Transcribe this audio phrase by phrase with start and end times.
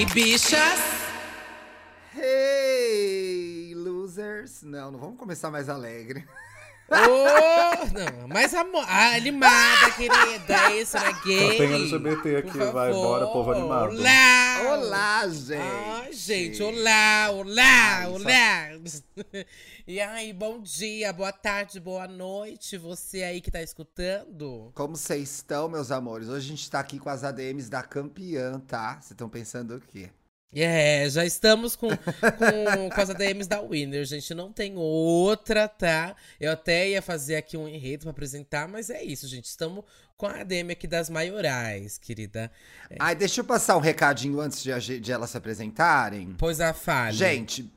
[0.00, 0.80] Hey, bichas!
[2.16, 4.62] Hey, losers!
[4.62, 6.26] Não, não vamos começar mais alegre.
[6.90, 10.54] Oh, não, mais ah, animada, querida.
[10.70, 11.14] É isso, né?
[11.22, 11.58] Gay.
[11.58, 13.08] Tem LGBT aqui, Por vai, favor.
[13.08, 13.90] bora, povo animado.
[13.90, 14.72] Olá!
[14.72, 15.99] Olá, gente!
[16.10, 18.80] Ai, gente, olá, olá, Ai, olá.
[19.86, 24.72] E aí, bom dia, boa tarde, boa noite, você aí que tá escutando.
[24.74, 26.26] Como vocês estão, meus amores?
[26.26, 28.94] Hoje a gente tá aqui com as ADMs da campeã, tá?
[28.94, 30.10] Vocês estão pensando o quê?
[30.52, 34.34] É, já estamos com, com, com as ADMs da Winner, gente.
[34.34, 36.16] Não tem outra, tá?
[36.40, 39.44] Eu até ia fazer aqui um enredo pra apresentar, mas é isso, gente.
[39.44, 39.84] Estamos
[40.16, 42.50] com a ADM aqui das maiorais, querida.
[42.98, 46.34] Ai, deixa eu passar um recadinho antes de, de elas se apresentarem.
[46.36, 47.12] Pois a falha.
[47.12, 47.72] Gente,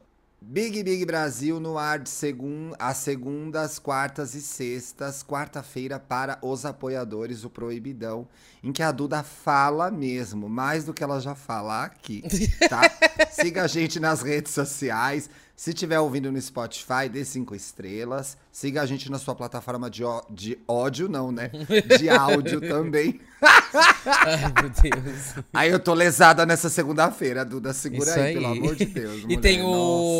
[0.45, 6.66] Big Big Brasil no ar de segun, às segundas, quartas e sextas, quarta-feira para os
[6.66, 8.27] apoiadores, o Proibidão,
[8.61, 12.21] em que a Duda fala mesmo, mais do que ela já fala aqui,
[12.69, 12.81] tá?
[13.31, 15.30] Siga a gente nas redes sociais.
[15.55, 18.38] Se estiver ouvindo no Spotify, dê cinco estrelas.
[18.53, 21.49] Siga a gente na sua plataforma de, ó- de ódio, não, né?
[21.97, 23.19] De áudio também.
[24.05, 25.33] Ai, meu Deus.
[25.51, 27.73] Aí eu tô lesada nessa segunda-feira, Duda.
[27.73, 28.33] Segura Isso aí, aí.
[28.35, 29.21] pelo amor de Deus.
[29.21, 29.41] E mulher.
[29.41, 29.65] tem o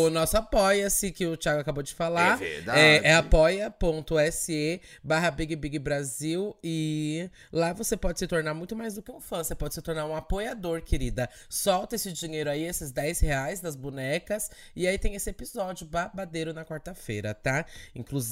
[0.08, 0.10] Nossa.
[0.10, 2.34] nosso Apoia-se, que o Thiago acabou de falar.
[2.34, 2.78] É verdade.
[2.80, 6.56] É, é apoia.se barra Big Big Brasil.
[6.62, 9.44] E lá você pode se tornar muito mais do que um fã.
[9.44, 11.30] Você pode se tornar um apoiador, querida.
[11.48, 14.50] Solta esse dinheiro aí, esses 10 reais das bonecas.
[14.74, 17.64] E aí tem esse episódio babadeiro na quarta-feira, tá?
[17.94, 18.23] Inclusive,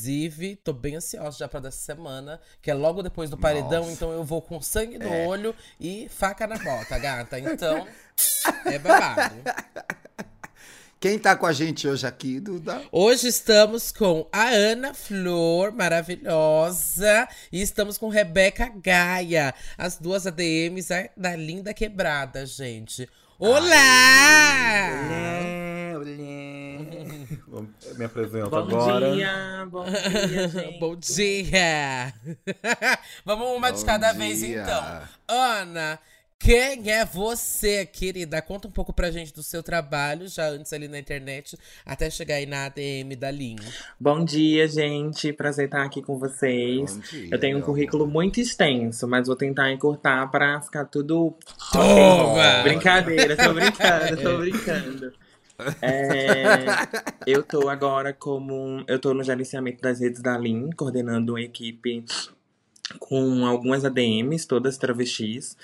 [0.64, 3.80] tô bem ansiosa já pra dessa semana, que é logo depois do paredão.
[3.82, 3.92] Nossa.
[3.92, 5.26] Então eu vou com sangue no É.
[5.26, 7.38] olho e faca na bota, gata.
[7.38, 7.86] Então,
[8.66, 9.34] é babado.
[11.00, 12.80] Quem tá com a gente hoje aqui, Duda?
[12.92, 20.88] Hoje estamos com a Ana Flor, maravilhosa, e estamos com Rebeca Gaia, as duas ADMs
[20.88, 23.08] da- da Linda Quebrada, gente.
[23.36, 23.58] Olá!
[25.08, 26.51] Olé, olé.
[27.98, 29.12] Me apresento Bom agora.
[29.14, 30.78] dia, bom dia, gente.
[30.78, 32.14] Bom dia!
[33.24, 34.18] Vamos uma de Bom cada dia.
[34.18, 35.02] vez então.
[35.28, 35.98] Ana,
[36.38, 38.40] quem é você, querida?
[38.42, 42.36] Conta um pouco pra gente do seu trabalho, já antes ali na internet, até chegar
[42.36, 43.56] aí na ADM da Lin.
[44.00, 45.32] Bom dia, gente.
[45.32, 46.94] Prazer estar aqui com vocês.
[46.96, 51.36] Bom dia, Eu tenho um currículo muito extenso, mas vou tentar encurtar para ficar tudo.
[51.70, 52.62] Toma!
[52.62, 55.12] Brincadeira, tô brincando, tô brincando.
[55.80, 56.54] É,
[57.26, 58.84] eu tô agora como.
[58.86, 62.04] Eu tô no gerenciamento das redes da Lin, coordenando uma equipe
[62.98, 65.56] com algumas ADMs, todas travestis.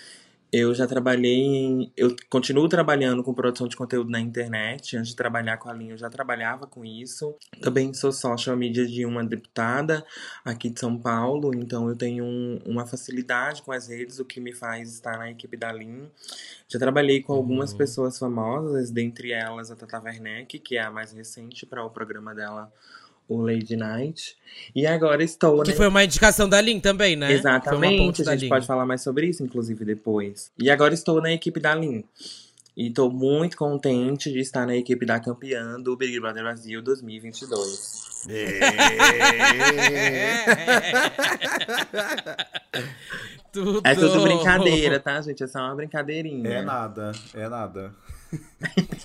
[0.50, 1.92] Eu já trabalhei em.
[1.94, 4.97] Eu continuo trabalhando com produção de conteúdo na internet.
[4.97, 7.34] Antes de trabalhar com a Lin, eu já trabalhava com isso.
[7.60, 10.03] Também sou social media de uma deputada
[10.42, 14.41] aqui de São Paulo, então eu tenho um- uma facilidade com as redes, o que
[14.41, 16.09] me faz estar na equipe da Lin.
[16.66, 17.78] Já trabalhei com algumas Uhum.
[17.78, 22.34] pessoas famosas, dentre elas a Tata Werneck, que é a mais recente para o programa
[22.34, 22.72] dela,
[23.28, 24.37] o Lady Night.
[24.75, 25.77] E agora estou, Que né?
[25.77, 27.33] foi uma indicação da Lin também, né?
[27.33, 30.50] Exatamente, a gente pode falar mais sobre isso, inclusive, depois.
[30.59, 32.03] E agora estou na equipe da Lin.
[32.77, 38.06] E estou muito contente de estar na equipe da campeã do Big Brother Brasil 2022.
[43.53, 43.81] tudo.
[43.84, 45.43] É tudo brincadeira, tá, gente?
[45.43, 46.49] É só uma brincadeirinha.
[46.49, 47.93] É nada, é nada.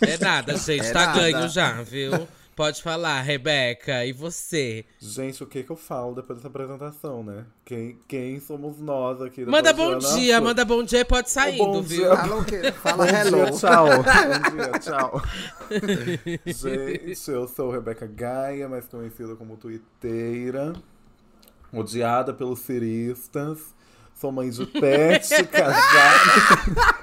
[0.01, 0.85] É nada, gente.
[0.85, 1.19] É tá nada.
[1.19, 2.27] ganho já, viu?
[2.55, 4.05] Pode falar, Rebeca.
[4.05, 4.85] E você?
[4.99, 7.45] Gente, o que que eu falo depois dessa apresentação, né?
[7.65, 9.43] Quem, quem somos nós aqui?
[9.45, 12.03] Manda bom Ana dia, manda bom dia e pode saindo, Bom viu?
[12.03, 12.15] dia.
[12.15, 12.71] Fala o quê?
[12.71, 13.45] Fala Bom hello.
[13.45, 13.87] dia, tchau.
[14.03, 15.21] Bom dia, tchau.
[16.45, 20.73] Gente, eu sou Rebeca Gaia, mais conhecida como Tuiteira.
[21.71, 23.73] Odiada pelos ciristas.
[24.13, 26.95] Sou mãe de pet, casada.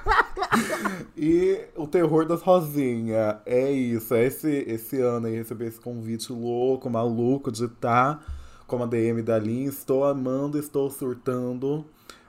[1.15, 3.39] e o terror das Rosinha.
[3.45, 4.13] É isso.
[4.13, 8.23] É esse, esse ano aí receber esse convite louco, maluco de estar
[8.65, 9.65] como a DM da Lin.
[9.65, 11.85] Estou amando, estou surtando.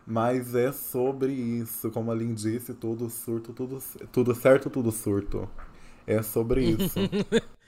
[0.07, 1.91] Mas é sobre isso.
[1.91, 3.79] Como a Lin disse, tudo surto, tudo,
[4.11, 5.49] tudo certo, tudo surto.
[6.07, 6.99] É sobre isso.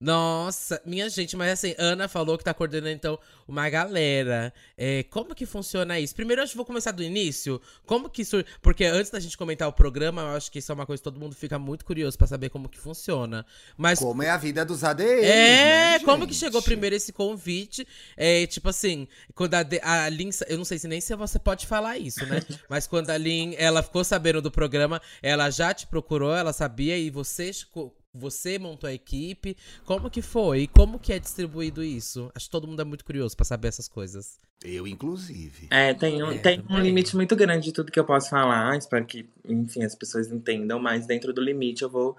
[0.00, 4.50] Nossa, minha gente, mas assim, Ana falou que tá coordenando então uma galera.
[4.78, 6.14] É, como que funciona isso?
[6.14, 7.60] Primeiro, eu acho que vou começar do início.
[7.84, 8.42] Como que sur...
[8.62, 11.04] Porque antes da gente comentar o programa, eu acho que isso é uma coisa que
[11.04, 13.44] todo mundo fica muito curioso pra saber como que funciona.
[13.76, 15.04] Mas Como é a vida dos ADM.
[15.22, 17.86] É, né, como que chegou primeiro esse convite?
[18.16, 21.38] É, tipo assim, quando a, De- a Lin, eu não sei se nem se você
[21.38, 22.40] pode falar isso, né?
[22.70, 26.96] Mas quando a Lin, ela ficou sabendo do programa, ela já te procurou, ela sabia
[26.96, 29.56] e você co- você montou a equipe.
[29.84, 30.66] Como que foi?
[30.66, 32.30] Como que é distribuído isso?
[32.34, 34.38] Acho que todo mundo é muito curioso pra saber essas coisas.
[34.62, 35.68] Eu, inclusive.
[35.70, 38.76] É, tem, um, É, tem um limite muito grande de tudo que eu posso falar.
[38.76, 42.16] Espero que, enfim, as pessoas entendam, mas dentro do limite eu vou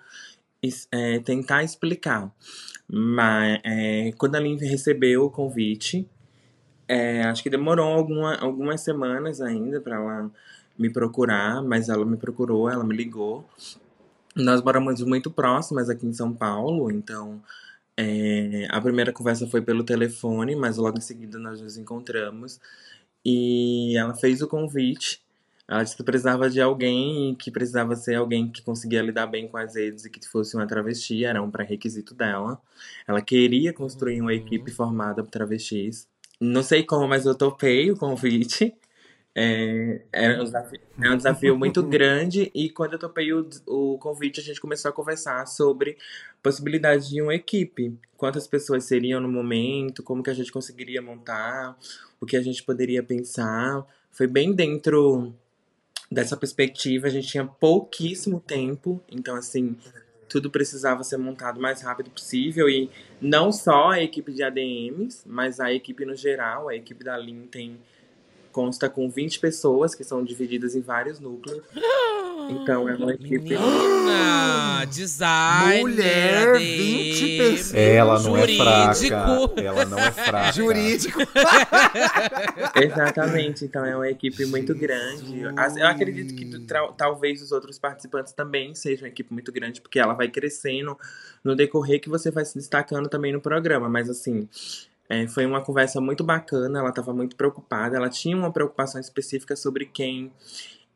[0.91, 2.33] é, tentar explicar.
[2.88, 6.07] Mas é, quando a Lin recebeu o convite,
[6.88, 10.31] é, acho que demorou alguma, algumas semanas ainda pra ela
[10.77, 13.47] me procurar, mas ela me procurou, ela me ligou.
[14.35, 17.41] Nós moramos muito próximas aqui em São Paulo, então
[17.97, 22.59] é, a primeira conversa foi pelo telefone, mas logo em seguida nós nos encontramos.
[23.25, 25.21] E ela fez o convite.
[25.67, 29.47] Ela disse que precisava de alguém e que precisava ser alguém que conseguia lidar bem
[29.47, 32.59] com as redes e que fosse uma travesti, era um pré-requisito dela.
[33.07, 34.37] Ela queria construir uma Uhum.
[34.37, 36.07] equipe formada por travestis.
[36.39, 38.73] Não sei como, mas eu topei o convite.
[39.33, 43.97] É, é um desafio, é um desafio muito grande e quando eu topei o, o
[43.97, 45.97] convite a gente começou a conversar sobre
[46.43, 51.77] possibilidade de uma equipe, quantas pessoas seriam no momento, como que a gente conseguiria montar,
[52.19, 53.85] o que a gente poderia pensar.
[54.11, 55.33] Foi bem dentro
[56.11, 59.77] dessa perspectiva, a gente tinha pouquíssimo tempo, então assim,
[60.27, 62.89] tudo precisava ser montado o mais rápido possível e
[63.21, 67.47] não só a equipe de ADMs, mas a equipe no geral, a equipe da Lean
[67.49, 67.79] tem
[68.51, 71.63] consta com 20 pessoas que são divididas em vários núcleos.
[72.50, 74.86] Então é uma equipe Menina!
[74.86, 75.81] Designer!
[75.81, 77.74] Mulher, ADM, 20 pessoas.
[77.75, 78.94] Ela não é fraca.
[78.94, 79.59] Jurídico.
[79.62, 80.51] Ela não é fraca.
[80.51, 81.19] Jurídico.
[82.75, 85.42] Exatamente, então é uma equipe muito grande.
[85.42, 86.65] Eu acredito que
[86.98, 90.98] talvez os outros participantes também sejam uma equipe muito grande, porque ela vai crescendo
[91.44, 93.88] no decorrer que você vai se destacando também no programa.
[93.88, 94.50] Mas assim,
[95.11, 99.57] é, foi uma conversa muito bacana, ela estava muito preocupada, ela tinha uma preocupação específica
[99.57, 100.31] sobre quem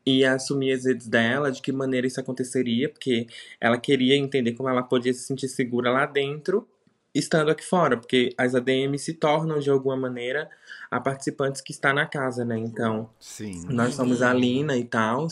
[0.06, 3.26] ia assumir as redes dela, de que maneira isso aconteceria, porque
[3.60, 6.66] ela queria entender como ela podia se sentir segura lá dentro,
[7.14, 10.48] estando aqui fora, porque as ADMs se tornam, de alguma maneira,
[10.90, 12.58] a participantes que está na casa, né?
[12.58, 13.66] Então, Sim.
[13.68, 15.26] nós somos a Lina e tal,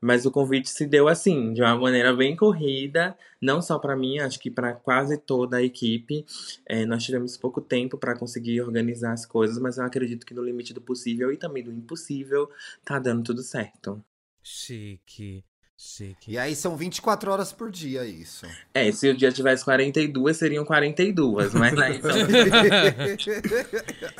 [0.00, 4.18] mas o convite se deu assim, de uma maneira bem corrida, não só para mim,
[4.18, 6.24] acho que para quase toda a equipe.
[6.66, 10.44] É, nós tivemos pouco tempo para conseguir organizar as coisas, mas eu acredito que no
[10.44, 12.50] limite do possível e também do impossível,
[12.84, 14.02] tá dando tudo certo.
[14.42, 15.44] Chique,
[15.80, 16.32] chique.
[16.32, 18.44] E aí são 24 horas por dia isso.
[18.74, 22.10] É, se o dia tivesse 42, seriam 42, mas aí então,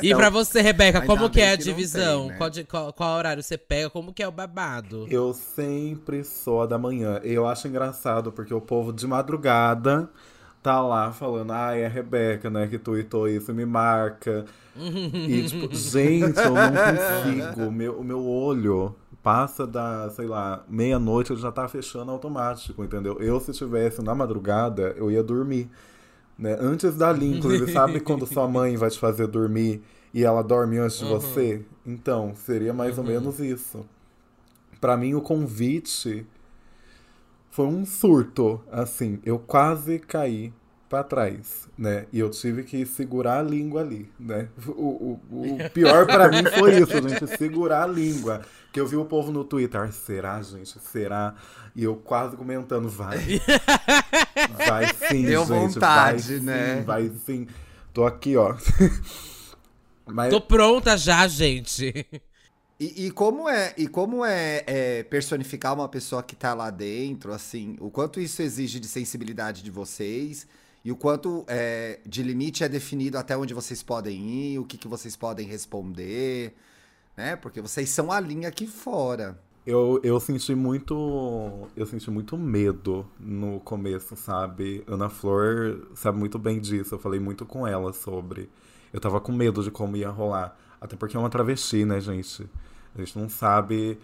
[0.03, 2.21] E pra você, Rebeca, como que é a que divisão?
[2.23, 2.37] tem, né?
[2.37, 3.91] qual, de- qual- qual horário você pega?
[3.91, 5.07] Como que é o babado?
[5.11, 7.21] Eu sempre sou a da manhã.
[7.25, 10.09] Eu acho engraçado porque o povo de madrugada
[10.63, 14.45] tá lá falando, ai, é a Rebeca, né, que tweetou isso, me marca.
[14.77, 17.71] E, tipo, gente, eu não consigo.
[17.73, 18.95] Meu, o meu olho
[19.29, 23.19] passa da, sei lá, meia-noite, ele já tá fechando automático, entendeu?
[23.21, 25.69] Eu, se estivesse na madrugada, eu ia dormir.
[26.39, 26.57] Né?
[26.59, 29.83] Antes da Lin, inclusive, sabe quando sua mãe vai te fazer dormir
[30.15, 31.63] e ela dorme antes de você?
[31.85, 33.85] Então, seria mais ou menos isso.
[34.81, 36.27] Pra mim, o convite
[37.51, 39.19] foi um surto, assim.
[39.27, 40.55] Eu quase caí
[40.89, 42.07] pra trás, né?
[42.13, 44.49] E eu tive que segurar a língua ali, né?
[44.67, 48.43] O, o, o pior pra mim foi isso, gente, segurar a língua.
[48.73, 50.79] Que eu vi o povo no Twitter, será, gente?
[50.81, 51.35] Será?
[51.75, 53.19] E eu quase comentando, vai.
[54.67, 55.49] Vai sim, Deu gente.
[55.49, 56.77] vontade, vai, né?
[56.77, 57.47] Sim, vai sim.
[57.93, 58.55] Tô aqui, ó.
[60.07, 62.07] Mas Tô pronta já, gente.
[62.81, 67.33] E, e como é, e como é, é, personificar uma pessoa que tá lá dentro,
[67.33, 70.47] assim, o quanto isso exige de sensibilidade de vocês
[70.85, 74.79] e o quanto é, de limite é definido até onde vocês podem ir, o que,
[74.79, 76.55] que vocês podem responder,
[77.17, 77.37] né?
[77.37, 79.39] Porque vocês são a linha aqui fora.
[79.67, 81.69] Eu, eu senti muito.
[81.77, 84.83] Eu senti muito medo no começo, sabe?
[84.87, 86.95] Ana Flor sabe muito bem disso.
[86.95, 88.49] Eu falei muito com ela sobre.
[88.91, 90.57] Eu tava com medo de como ia rolar.
[90.81, 92.49] Até porque é uma travesti, né, gente?
[92.95, 93.99] A gente não sabe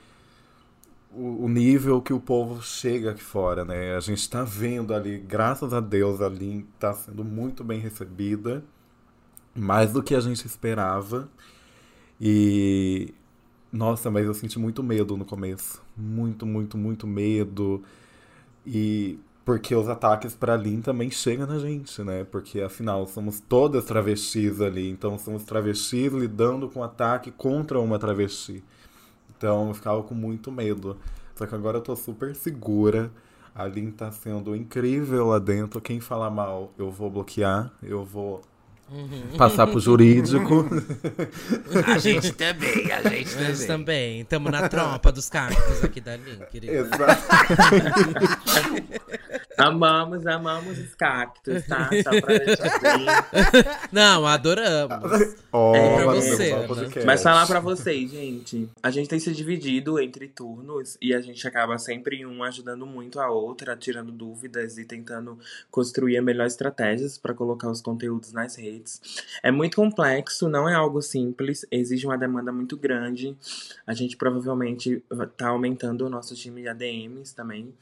[1.17, 3.97] o, nível que o povo chega aqui fora, né?
[3.97, 8.65] A gente tá vendo ali, graças a Deus, a Lin tá sendo muito bem recebida.
[9.55, 11.29] Mais do que a gente esperava.
[12.21, 13.15] E
[13.73, 15.83] nossa, mas eu senti muito medo no começo.
[15.97, 17.83] Muito, muito, muito medo.
[18.67, 22.25] E porque os ataques pra Lin também chegam na gente, né?
[22.25, 24.89] Porque afinal somos todas travestis ali.
[24.89, 28.63] Então somos travestis lidando com ataque contra uma travesti.
[29.45, 30.97] Então eu ficava com muito medo.
[31.35, 33.11] Só que agora eu tô super segura.
[33.55, 35.83] A Lin tá sendo incrível lá dentro.
[35.83, 37.71] Quem falar mal, eu vou bloquear.
[37.83, 38.41] Eu vou
[39.37, 40.67] passar pro jurídico.
[41.93, 44.25] A gente também, a gente Nós também.
[44.25, 46.73] Tamo na tropa dos cactos aqui da Lin, querida.
[46.73, 47.23] Exato.
[49.57, 51.89] Amamos, amamos os cactos, tá?
[52.03, 53.07] Só pra deixar bem.
[53.93, 55.35] Não, adoramos.
[55.53, 57.05] Ó, É, pra você, né?
[57.05, 61.47] Mas falar pra vocês, gente, a gente tem se dividido entre turnos e a gente
[61.47, 65.39] acaba sempre um ajudando muito a outra, tirando dúvidas e tentando
[65.71, 69.01] construir as melhores estratégias pra colocar os conteúdos nas redes.
[69.43, 73.37] É muito complexo, não é algo simples, exige uma demanda muito grande.
[73.87, 75.03] A gente provavelmente
[75.37, 77.73] tá aumentando o nosso time de ADMs também.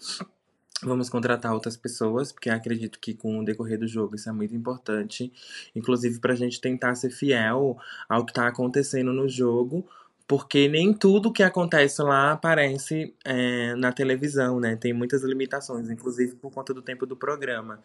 [0.84, 4.54] Vamos contratar outras pessoas, porque acredito que com o decorrer do jogo isso é muito
[4.54, 5.32] importante.
[5.76, 9.86] Inclusive para a gente tentar ser fiel ao que está acontecendo no jogo,
[10.26, 14.76] porque nem tudo que acontece lá aparece é, na televisão, né?
[14.76, 17.80] Tem muitas limitações, inclusive por conta do tempo do programa.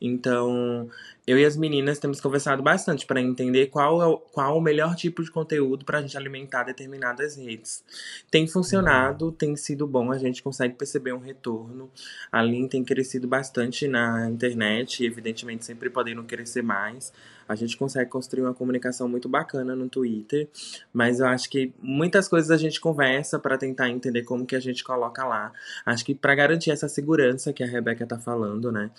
[0.00, 0.88] Então,
[1.28, 4.96] eu e as meninas temos conversado bastante para entender qual é o, qual o melhor
[4.96, 7.84] tipo de conteúdo para a gente alimentar determinadas redes.
[8.30, 11.90] Tem funcionado, tem sido bom, a gente consegue perceber um retorno.
[12.32, 17.12] A Lin tem crescido bastante na internet, e evidentemente sempre podendo crescer mais.
[17.46, 20.48] A gente consegue construir uma comunicação muito bacana no Twitter,
[20.94, 24.60] mas eu acho que muitas coisas a gente conversa para tentar entender como que a
[24.60, 25.52] gente coloca lá.
[25.84, 28.90] Acho que para garantir essa segurança que a Rebeca tá falando, né?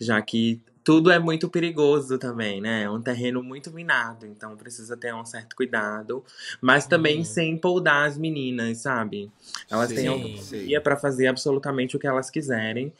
[0.00, 2.84] Já que tudo é muito perigoso também, né?
[2.84, 6.24] É um terreno muito minado, então precisa ter um certo cuidado,
[6.60, 7.24] mas também Uhum.
[7.24, 9.28] sem empoldar as meninas, sabe?
[9.68, 12.92] Elas têm Sim, autonomia para fazer absolutamente o que elas quiserem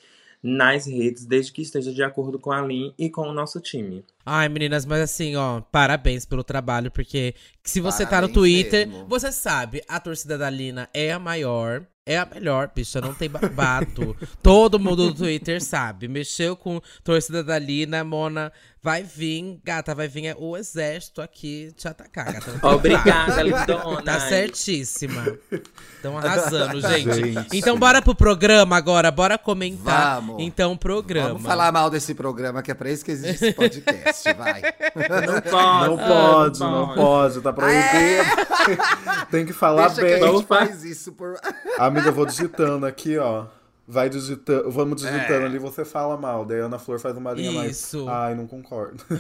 [0.43, 4.05] nas redes, desde que esteja de acordo com a Lin e com o nosso time.
[4.25, 8.87] Ai, meninas, mas assim, ó, parabéns pelo trabalho, porque se você tá no Parabéns Twitter,
[8.89, 9.09] mesmo.
[9.09, 13.29] você sabe, a torcida da Lina é a maior, é a melhor, bicha, não tem
[13.29, 14.17] babado.
[14.41, 16.07] Todo mundo do Twitter sabe.
[16.07, 18.53] Mexeu com torcida da Lina, Mona,
[18.87, 22.53] vai vir, gata, vai vir é o exército aqui te atacar, gata.
[22.63, 24.01] não Obrigada, lindona.
[24.01, 25.37] Tá certíssima.
[25.97, 27.13] Estão arrasando, gente.
[27.13, 27.49] Gente.
[27.59, 30.21] Então bora pro programa agora, bora comentar.
[30.21, 30.41] Vamos.
[30.41, 31.31] Então, o programa.
[31.31, 34.63] Vamos falar mal desse programa, que é pra isso que existe esse podcast, vai.
[35.27, 39.27] Não pode, Não pode, não pode, tá proibido.
[39.33, 40.33] Tem que falar Deixa que a bem.
[40.37, 41.35] gente faz isso por...
[41.77, 43.47] Amiga, eu vou digitando aqui, ó.
[43.89, 45.47] Vai digitando, vamos digitando É.
[45.47, 46.45] ali, você fala mal.
[46.45, 48.05] Daí a Ana Flor faz uma linha Isso.
[48.05, 48.19] mais.
[48.19, 49.03] Ai, não concordo.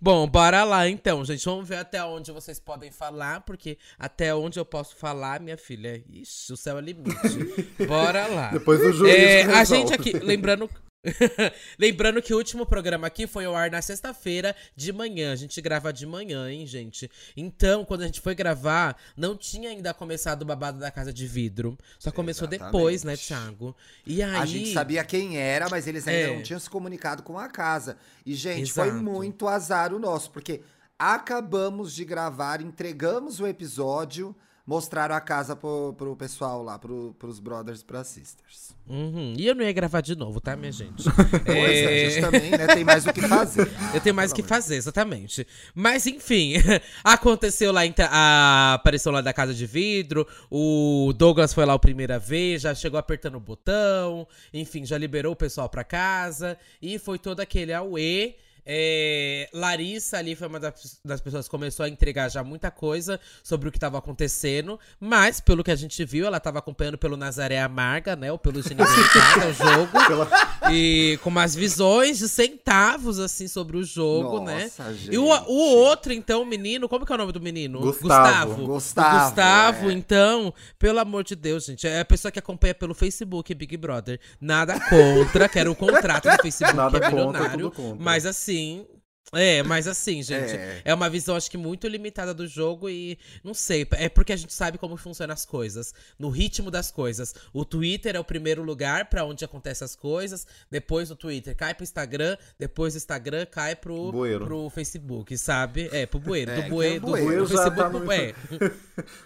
[0.00, 1.44] Bom, bora lá então, gente.
[1.44, 6.02] Vamos ver até onde vocês podem falar, porque até onde eu posso falar, minha filha.
[6.10, 7.16] Ixi, o céu é limite.
[7.86, 8.50] bora lá.
[8.50, 10.68] Depois o juiz É, a gente aqui, lembrando.
[11.78, 15.32] Lembrando que o último programa aqui foi ao ar na sexta-feira de manhã.
[15.32, 17.10] A gente grava de manhã, hein, gente?
[17.36, 21.26] Então, quando a gente foi gravar, não tinha ainda começado o babado da casa de
[21.26, 21.76] vidro.
[21.98, 23.26] Só começou depois, né, Exatamente.
[23.56, 23.76] Thiago?
[24.06, 24.36] E aí.
[24.36, 26.34] A gente sabia quem era, mas eles ainda É.
[26.36, 27.96] não tinham se comunicado com a casa.
[28.24, 29.02] E, gente, foi Exato.
[29.02, 30.60] muito azar o nosso, porque
[30.98, 34.34] acabamos de gravar, entregamos o episódio,
[34.66, 38.74] mostraram a casa pro, pro pessoal lá, pro, pros brothers e pras sisters.
[38.88, 39.34] Uhum.
[39.36, 41.04] E eu não ia gravar de novo, tá, minha gente?
[41.44, 43.70] Pois é, a gente também né, tem mais o que fazer.
[43.94, 45.46] Eu tenho mais o que fazer, exatamente.
[45.74, 46.54] Mas enfim,
[47.04, 50.26] aconteceu lá, então, a aparição lá da casa de vidro.
[50.50, 54.26] O Douglas foi lá a primeira vez, já chegou apertando o botão.
[54.52, 56.58] Enfim, já liberou o pessoal pra casa.
[56.80, 58.34] E foi todo aquele auê.
[58.68, 63.20] É, Larissa ali foi uma das, das pessoas que começou a entregar já muita coisa
[63.42, 64.78] sobre o que tava acontecendo.
[64.98, 68.32] Mas, pelo que a gente viu, ela tava acompanhando pelo Nazaré Amarga, né?
[68.32, 70.72] Ou pelo Genericada, o jogo.
[70.72, 74.64] E com umas visões de centavos, assim, sobre o jogo, né?
[74.64, 75.14] Nossa, gente.
[75.14, 77.78] E o, o outro, então, o menino, como que é o nome do menino?
[77.78, 78.66] Gustavo.
[78.66, 78.66] Gustavo.
[78.66, 79.92] Gustavo, Gustavo, é.
[79.92, 81.86] então, pelo amor de Deus, gente.
[81.86, 84.18] É a pessoa que acompanha pelo Facebook Big Brother.
[84.40, 87.70] Nada contra, quero o contrato do Facebook, Nada é milionário.
[87.70, 88.02] contra.
[88.02, 88.86] Mas assim sim
[89.32, 90.82] é, mas assim, gente, É.
[90.84, 90.94] é.
[90.94, 94.54] uma visão, acho que, muito limitada do jogo e não sei, é porque a gente
[94.54, 97.34] sabe como funcionam as coisas, no ritmo das coisas.
[97.52, 101.74] O Twitter é o primeiro lugar pra onde acontecem as coisas, depois o Twitter cai
[101.74, 104.46] pro Instagram, depois o Instagram cai pro, Bueiro.
[104.46, 105.88] pro Facebook, sabe?
[105.92, 107.46] É, pro bueiro, É, do que é bueiro, do, bueiro.
[107.46, 108.36] do Já Facebook tá pro bueiro.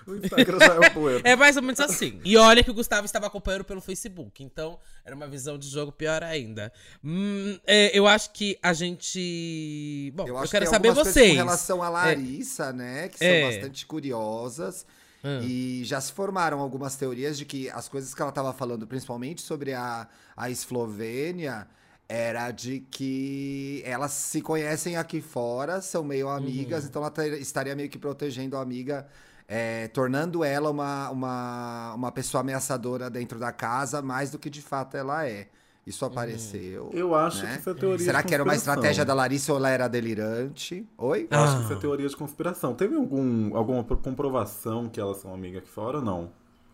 [0.06, 1.28] O Instagram já é o poeira.
[1.28, 2.20] É mais ou menos assim.
[2.24, 4.42] E olha que o Gustavo estava acompanhando pelo Facebook.
[4.42, 6.72] Então, era uma visão de jogo pior ainda.
[7.04, 9.89] Hum, é, eu acho que a gente.
[10.14, 11.30] Bom, eu, acho quero que saber vocês.
[11.30, 13.08] Com relação a Larissa, né?
[13.08, 13.46] Que são É.
[13.50, 14.86] bastante curiosas.
[15.22, 15.40] Hum.
[15.42, 19.42] E já se formaram algumas teorias de que as coisas que ela estava falando, principalmente
[19.42, 21.66] sobre a, a Eslovênia,
[22.08, 26.32] era de que elas se conhecem aqui fora, são meio Uhum.
[26.32, 29.06] amigas, então ela estaria meio que protegendo a amiga,
[29.46, 34.62] é, tornando ela uma, uma, uma pessoa ameaçadora dentro da casa, mais do que de
[34.62, 35.48] fato ela é.
[35.86, 36.10] Isso Uhum.
[36.10, 36.90] apareceu.
[36.92, 37.54] Eu acho né?
[37.54, 39.88] que isso é teoria Será de que era uma estratégia da Larissa ou ela era
[39.88, 40.86] delirante?
[40.98, 41.26] Oi?
[41.30, 41.64] Eu acho que Ah.
[41.64, 42.74] isso é teoria de conspiração.
[42.74, 46.30] Teve algum, alguma pro- comprovação que elas são amigas aqui fora ou não?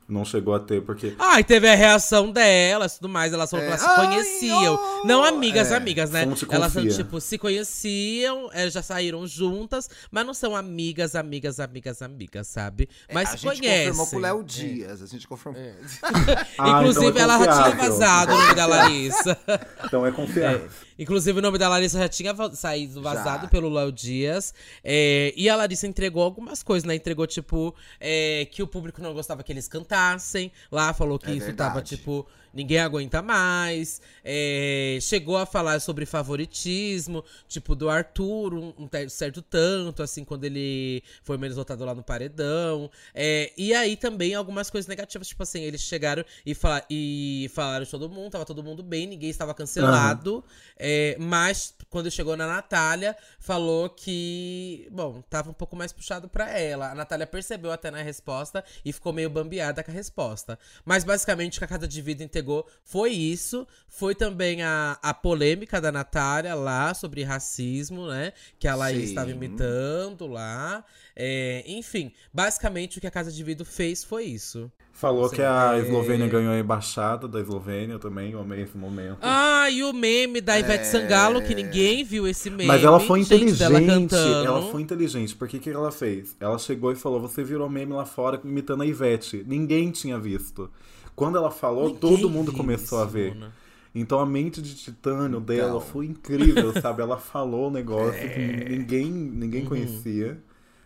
[0.08, 1.16] Não chegou a ter, porque.
[1.18, 3.32] Ah, e teve a reação delas e tudo mais.
[3.32, 3.76] Elas falaram É.
[3.76, 4.78] que elas se Ai, conheciam.
[5.02, 5.06] oh!
[5.06, 5.76] Não amigas, É.
[5.76, 6.22] amigas, né?
[6.48, 6.90] Elas confia.
[6.92, 12.88] tipo, se conheciam, eh, já saíram juntas, mas não são amigas, amigas, amigas, amigas, sabe?
[13.12, 13.86] Mas É, a se gente conhecem.
[13.88, 15.02] confirmou com o Léo Dias.
[15.02, 15.60] A gente confirmou.
[16.58, 19.38] Ah, Inclusive, então é ela já tinha vazado o nome da Larissa.
[19.84, 20.68] Então é confiável.
[20.98, 23.48] Inclusive, o nome da Larissa já tinha saído vazado Já.
[23.48, 24.54] pelo Léo Dias.
[24.82, 26.94] É, e a Larissa entregou algumas coisas, né?
[26.94, 30.50] Entregou, tipo, é, que o público não gostava que eles cantassem.
[30.72, 31.96] Lá falou que É isso tava, verdade.
[31.96, 32.26] tipo,
[32.56, 34.00] ninguém aguenta mais.
[34.25, 40.44] É, chegou a falar sobre favoritismo, tipo, do Arthur, um, um certo tanto, assim, quando
[40.44, 42.90] ele foi menos votado lá no paredão.
[43.14, 47.84] É, e aí também algumas coisas negativas, tipo assim, eles chegaram e, fala, e falaram
[47.84, 50.42] de todo mundo, tava todo mundo bem, ninguém estava cancelado.
[50.78, 56.50] É, mas quando chegou na Natália, falou que, bom, tava um pouco mais puxado pra
[56.58, 56.90] ela.
[56.90, 60.58] A Natália percebeu até na resposta e ficou meio bambeada com a resposta.
[60.84, 62.45] Mas basicamente que a Casa de Vida entregou
[62.84, 63.66] foi isso.
[63.88, 68.32] Foi também a, a polêmica da Natália lá sobre racismo, né?
[68.58, 70.84] Que a Laís estava imitando lá.
[71.14, 74.70] É, enfim, basicamente o que a Casa de Vidro fez foi isso.
[74.96, 75.80] Falou Sim, que a é.
[75.80, 79.18] Eslovênia ganhou a embaixada da Eslovênia também, eu amei esse momento.
[79.20, 82.64] Ah, e o meme da Ivete Sangalo, que ninguém viu esse meme.
[82.64, 86.34] Mas ela foi gente, inteligente, ela foi inteligente, porque o que ela fez?
[86.40, 89.44] Ela chegou e falou, você virou meme lá fora imitando a Ivete.
[89.46, 90.70] Ninguém tinha visto.
[91.16, 93.35] Quando ela falou, Ninguém todo mundo começou a isso, ver.
[93.35, 93.52] Mona.
[93.94, 97.00] Então a mente de titânio dela foi incrível, sabe?
[97.00, 98.28] Ela falou um negócio É.
[98.28, 99.68] que ninguém, ninguém Uhum.
[99.68, 100.38] conhecia.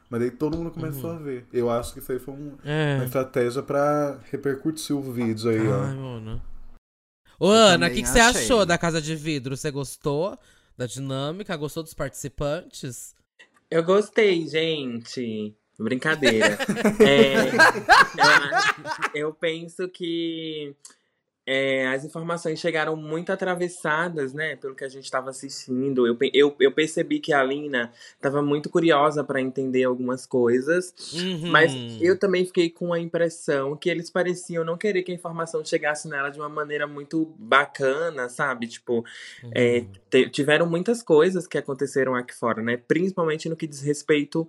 [0.09, 1.47] Mas aí todo mundo começou a ver.
[1.53, 2.97] Eu acho que isso aí foi um- É.
[2.97, 5.95] uma estratégia pra repercutir o vídeo aí, Ai, ó.
[5.97, 6.43] mano.
[7.39, 9.57] Ô, Ana, o que, que você achou da Casa de Vidro?
[9.57, 10.39] Você gostou
[10.77, 11.57] da dinâmica?
[11.57, 13.15] Gostou dos participantes?
[13.71, 15.55] Eu gostei, gente.
[15.85, 16.59] Brincadeira.
[17.01, 17.35] É,
[19.15, 20.75] eu, eu penso que
[21.53, 24.55] é, as informações chegaram muito atravessadas, né?
[24.55, 26.07] Pelo que a gente estava assistindo.
[26.07, 30.95] Eu, eu, eu percebi que a Lina estava muito curiosa para entender algumas coisas.
[31.13, 31.51] Uhum.
[31.51, 35.65] Mas eu também fiquei com a impressão que eles pareciam não querer que a informação
[35.65, 38.69] chegasse nela de uma maneira muito bacana, sabe?
[38.69, 39.05] Tipo,
[39.51, 42.77] é, te- tiveram muitas coisas que aconteceram aqui fora, né?
[42.77, 44.49] Principalmente no que diz respeito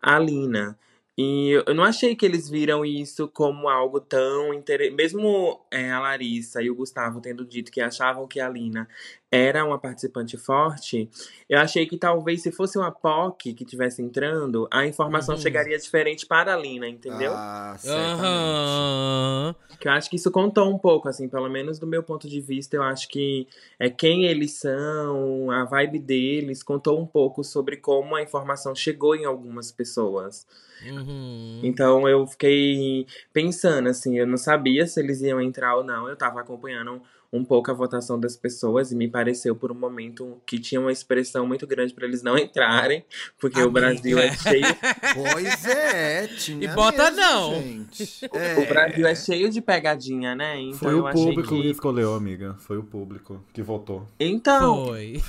[0.00, 0.78] à Lina.
[1.20, 4.94] E eu não achei que eles viram isso como algo tão interessante.
[4.94, 8.88] Mesmo é, a Larissa e o Gustavo tendo dito que achavam que a Lina
[9.30, 11.08] era uma participante forte,
[11.48, 15.40] eu achei que talvez se fosse uma POC que tivesse entrando, a informação Uhum.
[15.40, 17.34] chegaria diferente para a Lina, entendeu?
[17.34, 18.20] Ah, certamente.
[18.20, 19.54] Aham.
[19.78, 22.40] Que eu acho que isso contou um pouco, assim, pelo menos do meu ponto de
[22.40, 23.46] vista, eu acho que
[23.78, 29.14] é quem eles são, a vibe deles, contou um pouco sobre como a informação chegou
[29.14, 30.46] em algumas pessoas.
[30.82, 31.60] Uhum.
[31.62, 36.16] Então eu fiquei pensando, assim, eu não sabia se eles iam entrar ou não, eu
[36.16, 40.58] tava acompanhando um pouco a votação das pessoas e me pareceu por um momento que
[40.58, 43.04] tinha uma expressão muito grande pra eles não entrarem,
[43.38, 43.80] porque o Amiga.
[43.80, 44.64] Brasil é cheio
[45.14, 47.54] Pois é, tinha E bota mesmo, não.
[47.54, 48.26] gente.
[48.32, 48.64] O É.
[48.66, 50.58] Brasil é cheio de pegadinha, né?
[50.58, 51.68] Então Foi o achei público que que.
[51.70, 52.54] escolheu, amiga.
[52.60, 54.06] Foi o público que votou.
[54.18, 55.20] Então, Foi.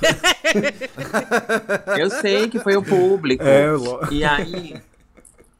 [1.98, 3.44] eu sei que foi o público.
[3.44, 4.76] É, lo- E aí,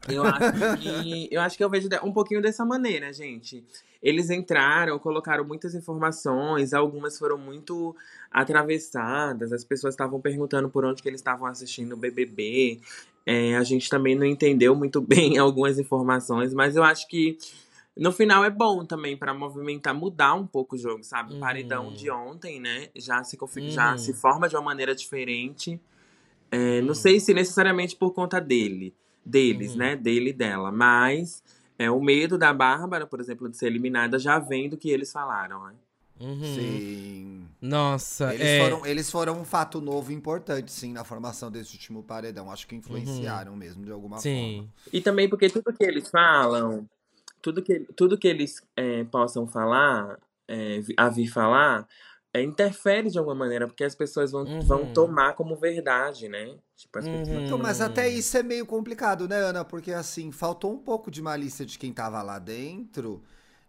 [0.08, 3.62] eu acho que eu acho que eu vejo um pouquinho dessa maneira, gente.
[4.02, 7.94] Eles entraram, colocaram muitas informações, algumas foram muito
[8.30, 12.80] atravessadas, as pessoas estavam perguntando por onde que eles estavam assistindo o BBB.
[13.26, 17.36] É, a gente também não entendeu muito bem algumas informações, mas eu acho que
[17.96, 21.30] no final é bom também pra movimentar, mudar um pouco o jogo, sabe?
[21.32, 21.40] O Uhum.
[21.40, 22.88] paredão de ontem, né?
[22.94, 23.98] Já se, confi- já Uhum.
[23.98, 25.78] se forma de uma maneira diferente.
[26.50, 29.78] É, Não sei se necessariamente por conta dele, deles, Uhum.
[29.78, 29.96] né?
[29.96, 31.42] Dele e dela, mas
[31.80, 35.10] é, o medo da Bárbara, por exemplo, de ser eliminada já vem do que eles
[35.10, 35.72] falaram, né?
[36.20, 36.54] Uhum.
[36.54, 37.48] Sim.
[37.58, 38.60] Nossa, Eles, é...
[38.60, 42.52] foram, eles foram um fato novo e importante, sim, na formação desse último paredão.
[42.52, 44.68] Acho que influenciaram mesmo, de alguma Sim.
[44.92, 46.86] E também porque tudo que eles falam,
[47.40, 51.88] tudo que, tudo que eles é, possam falar, é, a vir falar,
[52.32, 54.60] é, interfere de alguma maneira, porque as pessoas vão, Uhum.
[54.62, 56.56] vão tomar como verdade, né?
[56.76, 57.44] Tipo, as pessoas- Uhum.
[57.44, 59.64] Então, mas até isso é meio complicado, né, Ana?
[59.64, 63.22] Porque, assim, faltou um pouco de malícia de quem tava lá dentro,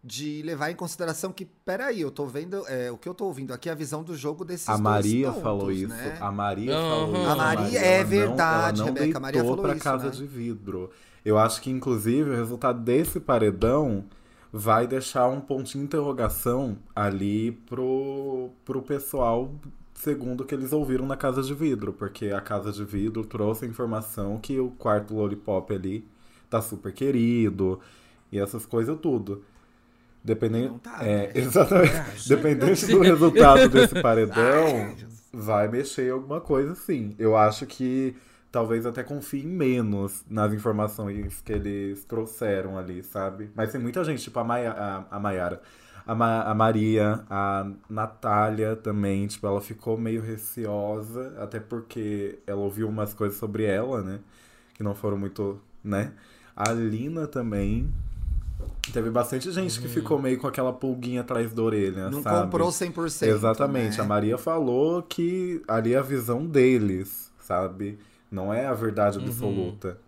[0.03, 3.53] de levar em consideração que, peraí, eu tô vendo, é, o que eu tô ouvindo
[3.53, 5.87] aqui é a visão do jogo desses A Maria tontos, falou isso.
[5.89, 6.17] né?
[6.19, 6.87] A Maria Aham.
[6.87, 7.29] falou isso.
[7.31, 10.11] A Maria é verdade, ela não Rebeca, a Maria deitou falou pra isso, casa né?
[10.11, 10.89] de vidro.
[11.23, 14.05] Eu acho que, inclusive, o resultado desse paredão
[14.51, 19.53] vai deixar um pontinho de interrogação ali pro, pro pessoal,
[19.93, 21.93] segundo o que eles ouviram na Casa de Vidro.
[21.93, 26.05] Porque a Casa de Vidro trouxe a informação que o quarto Lollipop ali
[26.49, 27.79] tá super querido.
[28.31, 29.43] e essas coisas tudo.
[30.23, 30.77] Dependendo.
[30.79, 31.31] Tá, é, né?
[31.33, 31.91] exatamente.
[31.91, 32.27] Coragem.
[32.27, 34.95] Dependente do resultado desse paredão,
[35.33, 37.15] vai mexer em alguma coisa, sim.
[37.17, 38.15] Eu acho que
[38.51, 43.49] talvez até confie menos nas informações que eles trouxeram ali, sabe?
[43.55, 45.61] Mas tem muita gente, tipo a, Maia, a, a Maiara,
[46.05, 52.59] a, Ma- a Maria, a Natália também, tipo, ela ficou meio receosa, até porque ela
[52.61, 54.19] ouviu umas coisas sobre ela, né?
[54.73, 56.11] Que não foram muito, né?
[56.55, 57.89] A Lina também.
[58.91, 62.41] Teve bastante gente que ficou meio com aquela pulguinha atrás da orelha, Não sabe?
[62.43, 63.27] comprou 100%.
[63.27, 63.97] Exatamente.
[63.97, 64.03] né?
[64.03, 67.97] A Maria falou que ali é a visão deles, sabe?
[68.31, 69.19] Não é a verdade
[69.83, 70.01] Uhum.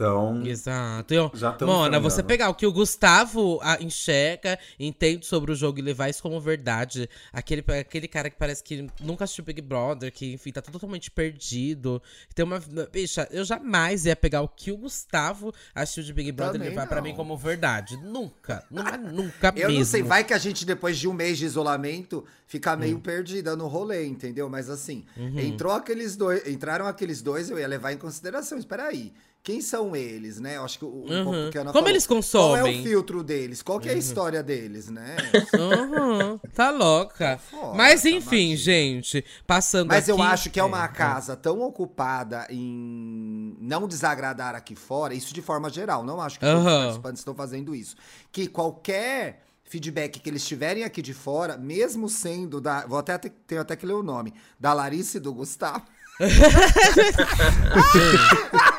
[0.00, 1.12] Então, Exato.
[1.12, 2.00] Eu, Já Mona, caminhando.
[2.00, 6.22] você pegar o que o Gustavo ah, enxerga, entende sobre o jogo e levar isso
[6.22, 7.06] como verdade.
[7.30, 12.00] Aquele, aquele cara que parece que nunca assistiu Big Brother, que, enfim, tá totalmente perdido.
[12.34, 12.58] Tem uma.
[12.90, 16.70] Bicha, eu jamais ia pegar o que o Gustavo assistiu de Big Brother e Também
[16.70, 17.02] levar pra não.
[17.04, 17.98] mim como verdade.
[17.98, 18.64] Nunca.
[18.72, 19.78] É nunca Eu mesmo.
[19.80, 23.00] não sei, vai que a gente, depois de um mês de isolamento, fica meio Hum.
[23.00, 24.48] perdida no rolê, entendeu?
[24.48, 25.38] Mas assim, Uhum.
[25.38, 28.56] entrou aqueles dois, entraram aqueles dois, eu ia levar em consideração.
[28.58, 29.12] Espera aí.
[29.42, 30.58] Quem são eles, né?
[30.58, 31.50] Eu acho que o, um Uhum.
[31.50, 31.88] que Ana Como falou.
[31.88, 32.74] eles Qual é consomem?
[32.74, 32.80] Uhum.
[32.80, 33.62] o filtro deles?
[33.62, 35.16] Qual que é a história deles, né?
[35.54, 37.38] Uhum, tá louca.
[37.50, 41.62] fora, Mas tá enfim, gente, passando Mas eu aqui- acho que é uma casa tão
[41.62, 46.70] ocupada em não desagradar aqui fora, isso de forma geral, não acho que todos os
[46.72, 47.96] participantes estão fazendo isso.
[48.30, 52.86] Que qualquer feedback que eles tiverem aqui de fora, mesmo sendo da.
[52.86, 54.34] Vou até ter- tenho até que ler o nome.
[54.58, 55.82] Da Larissa e do Gustavo.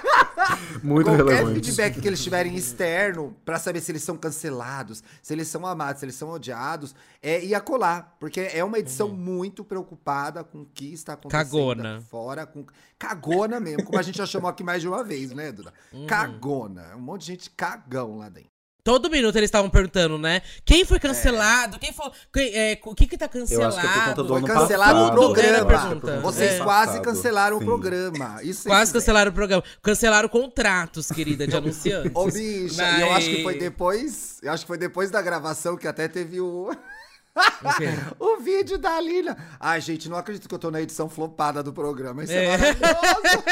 [0.83, 1.65] muito qualquer relevante.
[1.65, 5.99] feedback que eles tiverem externo, pra saber se eles são cancelados, se eles são amados,
[5.99, 8.15] se eles são odiados, é ia colar.
[8.19, 12.01] Porque é uma edição muito preocupada com o que está acontecendo Cagona.
[12.01, 12.45] fora.
[12.45, 12.65] Com...
[12.97, 15.73] Cagona mesmo, como a gente já chamou aqui mais de uma vez, né, Duda?
[16.07, 16.95] Cagona.
[16.95, 18.50] Um monte de gente cagão lá dentro.
[18.83, 20.41] Todo minuto eles estavam perguntando, né?
[20.65, 21.77] Quem foi cancelado?
[21.79, 22.09] Quem foi.
[22.33, 23.77] quem- é, o que que tá Eu cancelado?
[23.77, 25.07] acho que é por conta do Foi ano cancelado passado.
[25.07, 25.57] o programa.
[25.57, 27.63] Eu é Vocês ano quase cancelaram Sim.
[27.63, 28.39] o programa.
[28.43, 29.63] Isso Quase vocês cancelaram o programa.
[29.81, 32.11] Cancelaram contratos, querida, de anunciantes.
[32.15, 34.37] Ô, bicha, e eu acho que foi Mas- depois.
[34.41, 36.71] Eu acho que foi depois da gravação que até teve o.
[38.19, 39.37] O vídeo da Lina.
[39.59, 42.23] Ai, gente, não acredito que eu tô na edição flopada do programa.
[42.23, 42.57] Isso é, É.
[42.57, 43.43] maravilhoso.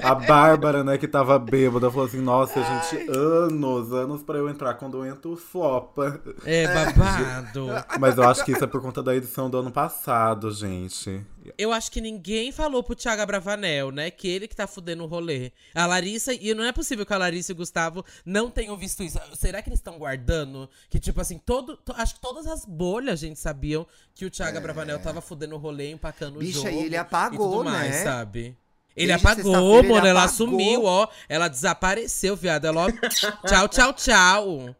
[0.02, 4.74] A Bárbara, né, que tava bêbada, falou assim: Nossa, gente, anos, anos pra eu entrar.
[4.74, 6.20] Quando eu entro, flopa.
[6.44, 7.66] É, babado.
[7.98, 11.24] Mas eu acho que isso é por conta da edição do ano passado, gente.
[11.56, 14.10] Eu acho que ninguém falou pro Thiago Bravanel, né?
[14.10, 15.52] Que ele que tá fudendo o rolê.
[15.74, 19.02] A Larissa, e não é possível que a Larissa e o Gustavo não tenham visto
[19.02, 19.18] isso.
[19.34, 20.68] Será que eles estão guardando?
[20.88, 21.76] Que, tipo assim, todo.
[21.78, 25.58] to- acho que todas as bolhas, gente, sabiam que o Thiago Bravanel tava fudendo o
[25.58, 26.44] rolê, empacando o É.
[26.44, 26.70] Bicha, jogo.
[26.82, 28.04] e ele apagou, e tudo mais, né?
[28.04, 28.56] sabe?
[28.96, 30.06] Ele Desde apagou, sexta-feira, ele mano.
[30.08, 30.36] Ela apagou.
[30.36, 31.08] sumiu, ó.
[31.28, 32.64] Ela desapareceu, viado.
[32.66, 33.46] Ela, ó.
[33.48, 34.76] tchau, tchau, tchau.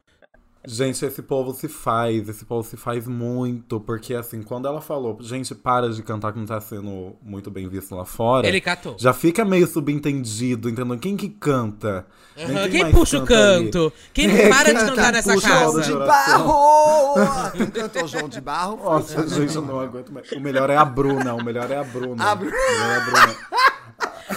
[0.62, 5.16] Gente, esse povo se faz, esse povo se faz muito, porque assim, quando ela falou,
[5.23, 8.94] gente, para de cantar que não tá sendo muito bem visto lá fora, Ele catou.
[8.99, 10.99] já fica meio subentendido, entendendo?
[10.99, 12.05] Quem que canta?
[12.38, 13.64] Aham, Quem mais puxa o canta ali?
[13.70, 13.92] canto?
[14.12, 15.64] Quem É, para quem de canta, cantar nessa puxa o casa?
[15.64, 17.14] áudio de barro!
[17.57, 18.77] Tu cantou João de Barro?
[18.85, 20.31] Nossa, gente, eu não aguento mais.
[20.33, 22.23] O melhor é a Bruna, o melhor é a Bruna.
[22.23, 23.37] A Bru- O melhor é a Bruna.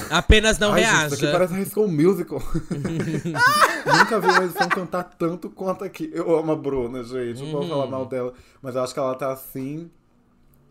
[0.10, 1.06] Apenas não Ai, gente, reaja.
[1.16, 2.42] isso aqui parece High School Musical.
[3.86, 6.10] Nunca vi uma edição cantar tanto quanto aqui.
[6.14, 7.40] Eu amo a Bruna, gente.
[7.40, 7.52] Não Uhum.
[7.52, 8.34] vou falar mal dela.
[8.62, 9.90] Mas eu acho que ela tá assim.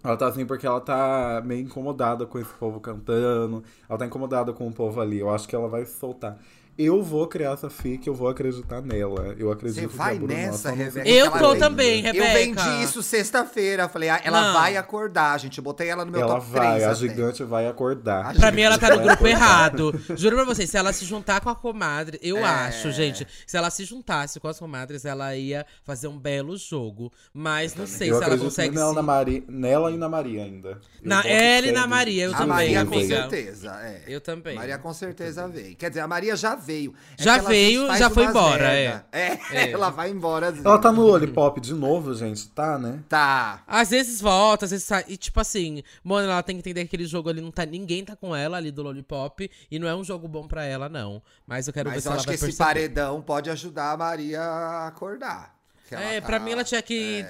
[0.02, 3.62] Ela tá assim porque ela tá meio incomodada com esse povo cantando.
[3.88, 5.18] Ela tá incomodada com o povo ali.
[5.20, 6.37] Eu acho que ela vai soltar.
[6.78, 9.35] Eu vou criar essa fic, eu vou acreditar nela.
[9.38, 11.08] Eu acredito Você que vai a Bruna nessa, não- Rebeca?
[11.08, 12.62] Eu Ela tô vem- também, Eu Rebeca.
[12.62, 13.88] vendi isso sexta-feira.
[13.90, 14.52] Falei, ah, ela Não.
[14.54, 15.58] vai acordar, gente.
[15.58, 16.94] Eu botei ela no meu Ela top vai, 3 a até.
[17.00, 18.30] gigante vai acordar.
[18.30, 19.30] A Pra mim, ela tá no Vai grupo acordar.
[19.37, 20.00] errado.
[20.16, 22.42] Juro pra vocês, se ela se juntar com a comadre, eu É.
[22.44, 23.26] acho, gente.
[23.46, 27.12] Se ela se juntasse com as comadres, ela ia fazer um belo jogo.
[27.35, 28.74] Mas não sei eu se ela consegue.
[28.74, 29.44] nela, se- na Mari...
[29.46, 30.68] nela e na Maria ainda.
[30.70, 34.02] Eu Na- ela e na Maria, eu de A também, Maria, com certeza, é.
[34.08, 34.54] Eu também.
[34.56, 35.76] Maria com certeza veio.
[35.76, 36.94] Quer dizer, a Maria já veio.
[37.18, 39.07] É Já veio, já foi embora, merda.
[39.12, 39.38] É.
[39.53, 39.70] É.
[39.72, 40.55] ela vai embora.
[40.64, 42.48] Ela tá no Lollipop de novo, gente?
[42.48, 43.01] Tá, né?
[43.09, 43.62] Tá.
[43.66, 45.05] Às vezes volta, às vezes sai.
[45.09, 47.66] E tipo assim, mano, ela tem que entender que aquele jogo ali não tá.
[47.66, 49.51] Ninguém tá com ela ali do Lollipop.
[49.70, 51.22] E não é um jogo bom pra ela, não.
[51.46, 52.64] Mas eu quero ver Mas se eu ela acho que vai esse perceber.
[52.64, 55.51] paredão pode ajudar a Maria a acordar.
[55.96, 57.24] Que ela É, tá- pra mim ela tinha que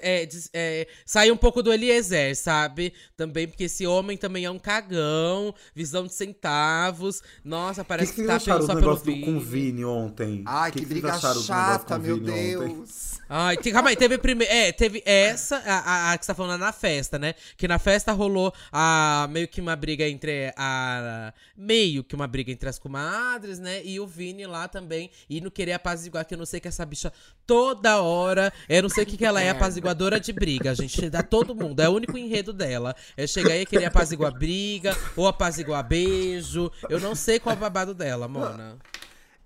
[0.00, 2.92] é, des- é, sair um pouco do Eliezer, sabe?
[3.16, 7.22] Também porque esse homem também é um cagão, visão de centavos.
[7.44, 9.64] Nossa, que, parece que que, vocês tá pelo, só pelo negócio do, com o Vini.
[9.64, 10.42] Vini ontem?
[10.46, 12.58] Ai, que que, briga chata, meu Vini ontem?
[12.58, 13.14] Deus.
[13.28, 14.52] Ai, tem, calma aí, teve primeiro.
[14.52, 17.34] É, teve essa, a, a, a que você tá falando na festa, né?
[17.56, 21.32] Que na festa rolou a, meio que uma briga entre a.
[21.56, 23.80] Meio que uma briga entre as comadres, né?
[23.84, 25.10] E o Vini lá também.
[25.28, 27.10] E não querer apaziguar, que eu não sei que essa bicha
[27.46, 28.52] toda hora.
[28.68, 31.08] Eu não sei o que, que ela é, apaziguadora de briga, gente.
[31.10, 31.80] Dá todo mundo.
[31.80, 32.94] É o único enredo dela.
[33.16, 36.70] É chegar aí e querer apaziguar briga, ou apaziguar beijo.
[36.88, 38.78] Eu não sei qual é o babado dela, Mona.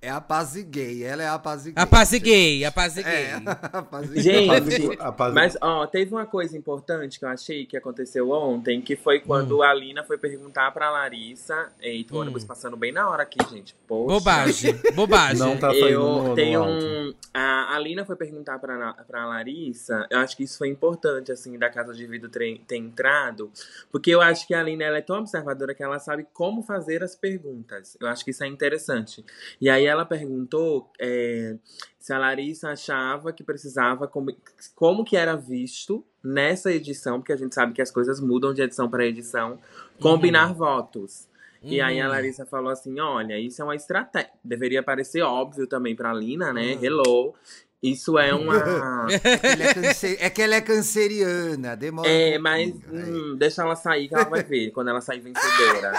[0.00, 1.82] É a Paziguei, ela é a Paziguei.
[1.82, 3.12] Apaziguei, apaziguei.
[3.12, 3.34] É,
[3.72, 4.22] a Paziguei.
[4.22, 8.80] Gente, A paz- mas ó, teve uma coisa importante que eu achei que aconteceu ontem,
[8.80, 11.72] que foi quando a Alina foi perguntar pra Larissa.
[11.82, 12.20] Eita, o Hum.
[12.20, 13.74] ônibus passando bem na hora aqui, gente.
[13.88, 14.14] Poxa.
[14.14, 15.38] Bobagem, bobagem.
[15.38, 17.12] Não tá Eu no, tenho um.
[17.34, 20.06] A Alina foi perguntar pra, pra Larissa.
[20.10, 23.50] Eu acho que isso foi importante, assim, da Casa de Vidro ter, ter entrado.
[23.90, 27.02] Porque eu acho que a Alina ela é tão observadora que ela sabe como fazer
[27.02, 27.96] as perguntas.
[28.00, 29.24] Eu acho que isso é interessante.
[29.60, 31.56] E aí ela perguntou é,
[31.98, 34.06] se a Larissa achava que precisava.
[34.06, 34.34] Como,
[34.74, 38.62] como que era visto nessa edição, porque a gente sabe que as coisas mudam de
[38.62, 39.58] edição para edição,
[40.00, 41.26] combinar votos.
[41.62, 42.10] E aí a Uhum.
[42.10, 44.30] Larissa falou assim: olha, isso é uma estratégia.
[44.44, 46.74] Deveria parecer óbvio também pra Lina, né?
[46.74, 46.84] Uhum.
[46.84, 47.34] Hello.
[47.82, 49.06] Isso é uma.
[49.08, 54.08] É, câncer- é que ela é canceriana, demora é, um mas hum, deixa ela sair
[54.08, 55.92] que ela vai ver quando ela sair vencedora.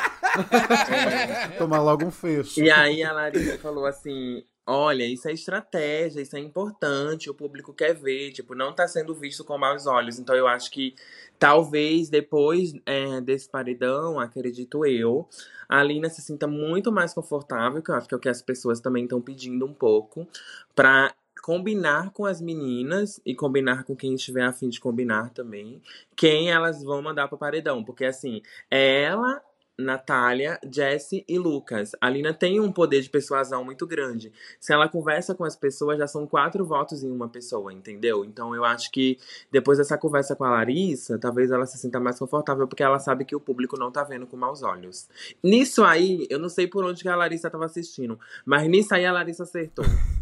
[0.91, 2.59] É, Tomar logo um fecho.
[2.59, 7.73] E aí a Larissa falou assim: olha, isso é estratégia, isso é importante, o público
[7.73, 10.19] quer ver, tipo, não tá sendo visto com maus olhos.
[10.19, 10.93] Então eu acho que
[11.39, 15.27] talvez depois é, desse paredão, acredito eu,
[15.69, 18.41] a Lina se sinta muito mais confortável, que eu acho que é o que as
[18.41, 20.27] pessoas também estão pedindo um pouco,
[20.75, 25.81] pra combinar com as meninas e combinar com quem estiver afim de combinar também,
[26.15, 27.83] quem elas vão mandar pro paredão.
[27.83, 29.41] Porque assim, é ela,
[29.79, 31.91] Natália, Jesse e Lucas.
[32.01, 34.31] A Lina tem um poder de persuasão muito grande.
[34.59, 38.25] Se ela conversa com as pessoas, já são quatro votos em uma pessoa, entendeu?
[38.25, 39.17] Então eu acho que
[39.51, 43.23] depois dessa conversa com a Larissa, talvez ela se sinta mais confortável, porque ela sabe
[43.23, 45.07] que o público não tá vendo com maus olhos.
[45.41, 49.05] Nisso aí, eu não sei por onde que a Larissa tava assistindo, mas nisso aí
[49.05, 49.85] a Larissa acertou.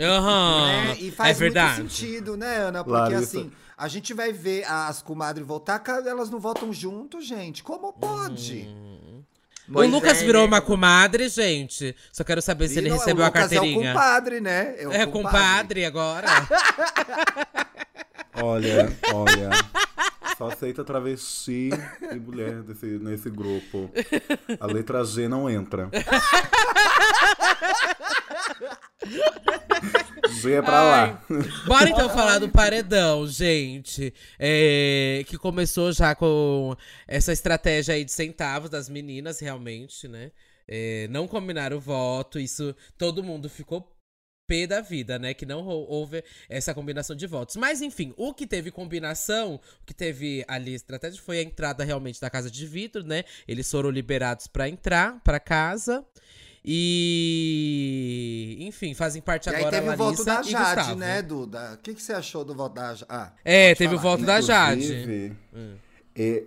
[0.00, 0.68] Aham.
[0.90, 1.80] É, e faz é verdade.
[1.80, 2.84] muito sentido, né, Ana?
[2.84, 3.38] Porque Larissa.
[3.38, 7.62] assim, a gente vai ver as comadres voltar, elas não votam junto, gente.
[7.62, 8.68] Como pode?
[9.68, 10.48] O Pois Lucas é, virou né?
[10.48, 11.96] uma comadre, gente.
[12.12, 13.88] Só quero saber se ele Não, recebeu o a carteirinha.
[13.88, 14.74] É o compadre, né?
[14.86, 16.28] o É compadre agora.
[18.42, 19.50] Olha, olha.
[20.36, 21.70] Só aceita travesti
[22.12, 23.90] e mulher desse, nesse grupo.
[24.60, 25.88] A letra G não entra.
[30.28, 31.24] G é pra lá.
[31.66, 34.12] Bora então falar do paredão, gente.
[34.38, 36.76] É, que começou já com
[37.08, 40.32] essa estratégia aí de centavos das meninas, realmente, né?
[40.68, 43.95] É, não combinaram o voto, isso todo mundo ficou
[44.46, 45.34] pé da vida, né?
[45.34, 47.56] Que não hou- houve essa combinação de votos.
[47.56, 52.20] Mas enfim, o que teve combinação, o que teve ali estratégia foi a entrada realmente
[52.20, 53.24] da casa de vidro, né?
[53.46, 56.04] Eles foram liberados pra entrar pra casa.
[56.68, 60.94] E enfim, fazem parte E aí agora teve o voto da e Jade, Gustavo.
[60.98, 61.74] né, Duda?
[61.74, 63.06] O que, que você achou do voto da Jade?
[63.08, 64.10] Ah, É, teve o falar.
[64.16, 64.84] voto da Jade.
[64.84, 65.76] Inclusive, Hum.
[66.16, 66.44] é,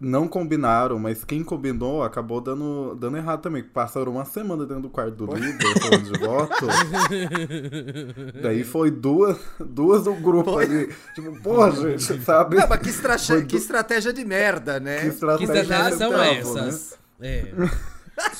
[0.00, 3.62] não combinaram, mas quem combinou acabou dando, dando errado também.
[3.62, 6.66] Passaram uma semana dentro do quarto do líder, falando de voto.
[8.42, 10.92] Daí foi duas, duas do grupo ali.
[11.14, 12.56] Tipo, porra, gente, sabe?
[12.56, 14.96] Não, mas que, estra- Foi que du- estratégia de merda, né?
[14.96, 15.08] Que Que
[15.44, 16.98] estratégia são centavo, essas?
[17.20, 17.52] É.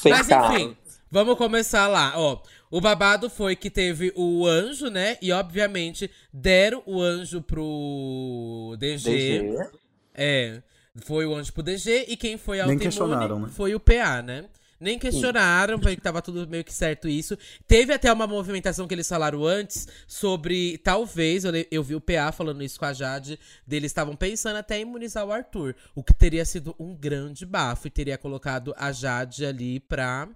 [0.09, 0.77] Mas enfim,
[1.11, 2.13] vamos começar lá.
[2.17, 5.17] Ó, o babado foi que teve o anjo, né?
[5.21, 9.11] E obviamente deram o anjo pro DG.
[9.11, 9.69] DG.
[10.15, 10.63] É.
[11.01, 13.49] Foi o anjo pro DG e quem foi autoimune questionaram, né?
[13.53, 14.45] foi o PA, né?
[14.79, 17.37] Nem questionaram, porque tava tudo meio que certo isso.
[17.69, 22.33] Teve até uma movimentação que eles falaram antes sobre, talvez, eu, eu vi o PA
[22.33, 25.77] falando isso com a Jade, deles estavam pensando até em imunizar o Arthur.
[25.95, 30.27] O que teria sido um grande bafo e teria colocado a Jade ali pra.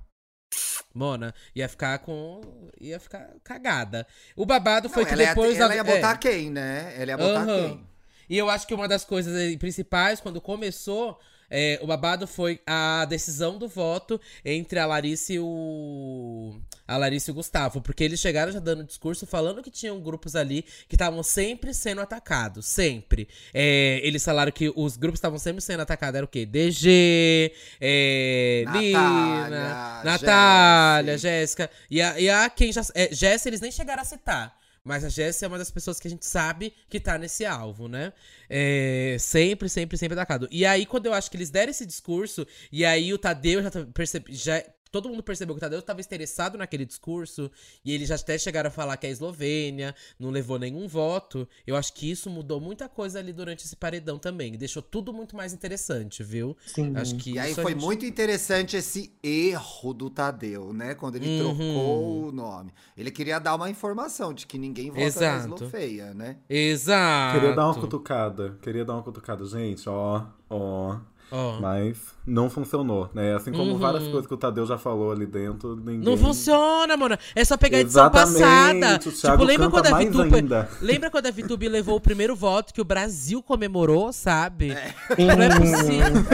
[0.95, 2.41] Mona, ia ficar com.
[2.81, 4.07] ia ficar cagada.
[4.37, 5.57] O babado foi Não, que ela, depois.
[5.57, 5.85] ia, ela a- ia é.
[5.85, 6.95] botar quem, né?
[6.97, 7.69] Ela ia botar Aham.
[7.69, 7.87] quem?
[8.29, 11.19] E eu acho que uma das coisas aí principais, quando começou
[11.51, 16.59] é, o babado, foi a decisão do voto entre a Larissa e o.
[16.87, 17.81] A Larissa e o Gustavo.
[17.81, 22.01] Porque eles chegaram já dando discurso falando que tinham grupos ali que estavam sempre sendo
[22.01, 22.67] atacados.
[22.67, 23.29] Sempre.
[23.53, 26.17] É, eles falaram que os grupos estavam sempre sendo atacados.
[26.17, 26.45] Era o quê?
[26.45, 31.71] DG, é, Natália, Lina, Natália, Jéssica.
[31.91, 32.83] E a, e a quem já.
[32.95, 34.64] É, Jéssica, eles nem chegaram a citar.
[34.85, 37.89] Mas a Jéssica é uma das pessoas que a gente sabe que tá nesse alvo,
[37.89, 38.13] né?
[38.51, 40.47] É, sempre, sempre, sempre atacado.
[40.51, 43.71] E aí, quando eu acho que eles deram esse discurso, e aí o Tadeu já
[43.71, 44.63] tá percebe, já
[44.95, 47.51] todo mundo percebeu que o Tadeu estava interessado naquele discurso,
[47.85, 51.49] e eles já até chegaram a falar que a Eslovênia não levou nenhum voto.
[51.67, 54.53] Eu acho que isso mudou muita coisa ali durante esse paredão também.
[54.57, 56.57] Deixou tudo muito mais interessante, viu?
[56.65, 56.93] Sim.
[56.97, 60.95] Acho que E aí foi gente- muito interessante esse erro do Tadeu, né?
[60.95, 61.39] Quando ele Uhum.
[61.57, 62.73] trocou o nome.
[62.97, 65.49] Ele queria dar uma informação de que ninguém vota Exato.
[65.49, 66.37] na Eslovênia, né?
[66.49, 67.41] Exato.
[67.41, 68.57] Queria dar uma cutucada.
[68.63, 69.45] Queria dar uma cutucada.
[69.45, 70.99] Gente, ó, ó.
[71.33, 71.61] Ó.
[71.61, 73.35] Mas não funcionou, né?
[73.35, 73.79] Assim como Uhum.
[73.79, 75.99] várias coisas que o Tadeu já falou ali dentro, ninguém...
[75.99, 77.17] Não funciona, mano.
[77.35, 78.99] É só pegar a edição Exatamente, passada.
[79.33, 80.69] Tipo, lembra quando a ainda.
[80.81, 84.71] Lembra quando a Vitube levou o primeiro voto que o Brasil comemorou, sabe?
[84.71, 85.27] Sim.
[85.27, 86.25] Não é possível.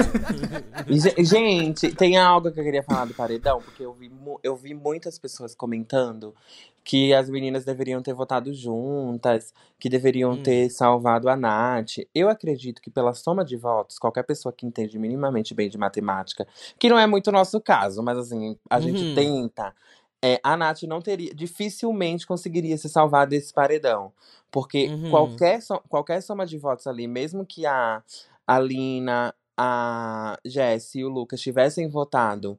[0.89, 4.11] Ge- Gente, tem algo que eu queria falar do paredão, porque eu vi,
[4.43, 6.35] eu vi muitas pessoas comentando
[6.83, 10.43] que as meninas deveriam ter votado juntas, que deveriam Hum.
[10.43, 11.99] ter salvado a Nath.
[12.15, 16.47] Eu acredito que pela soma de votos, qualquer pessoa que entende minimamente bem de matemática,
[16.79, 18.83] que não é muito o nosso caso, mas assim, a Uhum.
[18.83, 19.75] gente tenta.
[20.23, 24.13] é, a Nath não teria, dificilmente conseguiria se salvar desse paredão.
[24.51, 25.09] Porque Uhum.
[25.09, 28.03] qualquer, so- qualquer soma de votos ali, mesmo que a,
[28.47, 32.59] a Lina, a Jess e o Lucas tivessem votado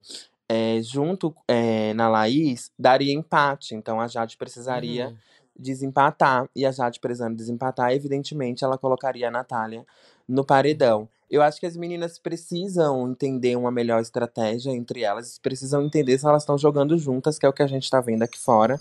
[0.50, 3.76] é, junto é, na Laís, daria empate.
[3.76, 5.18] Então a Jade precisaria Uhum.
[5.58, 6.50] desempatar.
[6.56, 9.86] E a Jade precisando desempatar, evidentemente, ela colocaria a Natália
[10.28, 11.08] no paredão.
[11.32, 16.28] Eu acho que as meninas precisam entender uma melhor estratégia entre elas, precisam entender se
[16.28, 18.78] elas estão jogando juntas, que é o que a gente tá vendo aqui fora,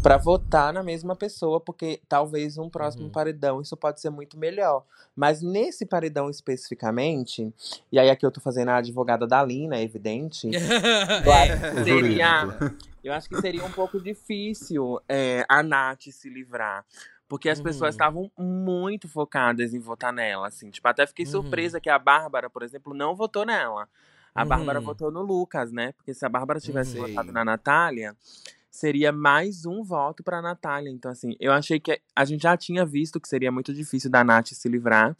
[0.00, 3.10] pra votar na mesma pessoa, porque talvez um próximo Uhum.
[3.10, 4.84] paredão isso pode ser muito melhor.
[5.16, 7.52] Mas nesse paredão especificamente,
[7.90, 10.48] e aí aqui eu tô fazendo a advogada da Lina, é evidente.
[11.26, 12.58] Eu acho que seria,
[13.02, 16.84] eu acho que seria um pouco difícil é, a Nath se livrar.
[17.28, 17.90] Porque as pessoas Uhum.
[17.90, 20.70] estavam muito focadas em votar nela, assim.
[20.70, 21.30] Tipo, até fiquei Uhum.
[21.30, 23.88] surpresa que a Bárbara, por exemplo, não votou nela.
[24.34, 24.84] A Bárbara Uhum.
[24.86, 25.92] votou no Lucas, né?
[25.92, 28.16] Porque se a Bárbara tivesse votado na Natália,
[28.70, 30.90] seria mais um voto pra Natália.
[30.90, 34.22] Então, assim, eu achei que a gente já tinha visto que seria muito difícil da
[34.24, 35.16] Nath se livrar.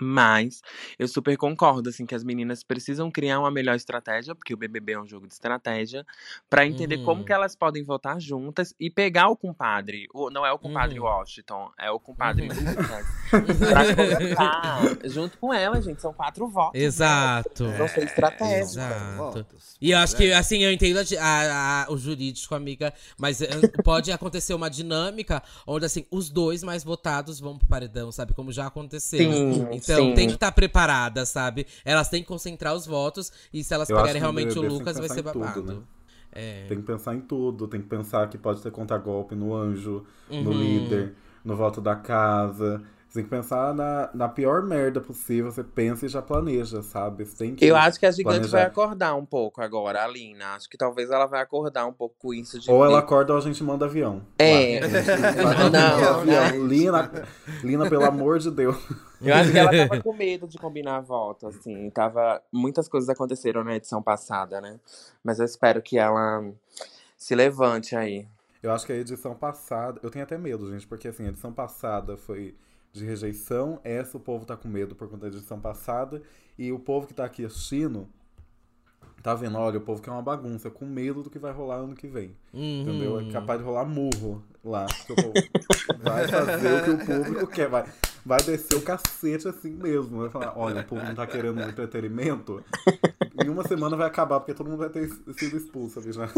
[0.00, 0.62] Mas
[0.98, 4.92] eu super concordo, assim, que as meninas precisam criar uma melhor estratégia, porque o BBB
[4.92, 6.06] é um jogo de estratégia,
[6.48, 7.24] pra entender como Uhum.
[7.24, 10.06] que elas podem votar juntas e pegar o compadre.
[10.14, 11.06] O, não é o compadre Uhum.
[11.06, 12.54] Washington, é o compadre Uhum.
[12.54, 13.06] Lucas.
[13.68, 16.00] pra colocar junto com ela, gente.
[16.00, 16.78] São quatro votos.
[16.80, 16.86] né?
[16.86, 17.70] Exato.
[17.72, 18.70] Vão ser estratégicas.
[18.76, 19.16] Exato.
[19.16, 19.76] Votos.
[19.80, 20.36] E eu acho que, é.
[20.36, 23.48] assim, eu entendo a a- a- o jurídico, amiga, mas eh,
[23.84, 28.32] pode acontecer uma dinâmica onde, assim, os dois mais votados vão pro paredão, sabe?
[28.34, 29.18] Como já aconteceu.
[29.32, 30.14] Sim, Então sim.
[30.14, 31.66] tem que estar preparada, sabe?
[31.84, 34.96] Elas têm que concentrar os votos e se elas Eu pegarem no realmente o Lucas,
[34.98, 35.62] vai ser em tudo, babado.
[35.62, 35.78] né?
[36.32, 36.66] É.
[36.68, 40.50] Tem que pensar em tudo, tem que pensar que pode ter contra-golpe no anjo, no
[40.50, 40.52] Uhum.
[40.52, 42.82] líder, no voto da casa.
[43.18, 47.24] Tem que pensar na, na pior merda possível, você pensa e já planeja, sabe?
[47.24, 48.58] Você tem que Eu acho que a gigante planejar.
[48.58, 50.54] vai acordar um pouco agora, a Lina.
[50.54, 52.70] Acho que talvez ela vai acordar um pouco com isso de.
[52.70, 54.22] Ou ela acorda ou a gente manda avião.
[54.38, 54.78] É.
[55.42, 55.66] Lá.
[55.68, 56.64] Não, avião.
[56.64, 57.10] Lina,
[57.64, 58.76] Lina, pelo amor de Deus.
[59.20, 61.90] Eu acho que ela tava com medo de combinar a volta, assim.
[61.90, 62.40] Tava...
[62.52, 64.78] Muitas coisas aconteceram na edição passada, né?
[65.24, 66.44] Mas eu espero que ela
[67.16, 68.28] se levante aí.
[68.62, 69.98] Eu acho que a edição passada.
[70.04, 72.54] Eu tenho até medo, gente, porque assim, a edição passada foi
[72.92, 73.80] de rejeição.
[73.84, 76.22] Essa o povo tá com medo por conta da edição passada.
[76.58, 78.08] E o povo que tá aqui assistindo.
[79.22, 79.58] Tá vendo?
[79.58, 82.36] Olha, o povo quer uma bagunça, com medo do que vai rolar ano que vem.
[82.52, 82.82] Uhum.
[82.82, 83.20] Entendeu?
[83.20, 84.86] É capaz de rolar murro lá.
[84.86, 85.32] que o povo
[86.02, 87.68] vai fazer o que o público quer.
[87.68, 87.84] Vai,
[88.24, 90.20] vai descer o cacete assim mesmo.
[90.20, 92.62] Vai falar, olha, o povo não tá querendo um entretenimento.
[93.44, 96.28] Em uma semana vai acabar, porque todo mundo vai ter sido expulso já.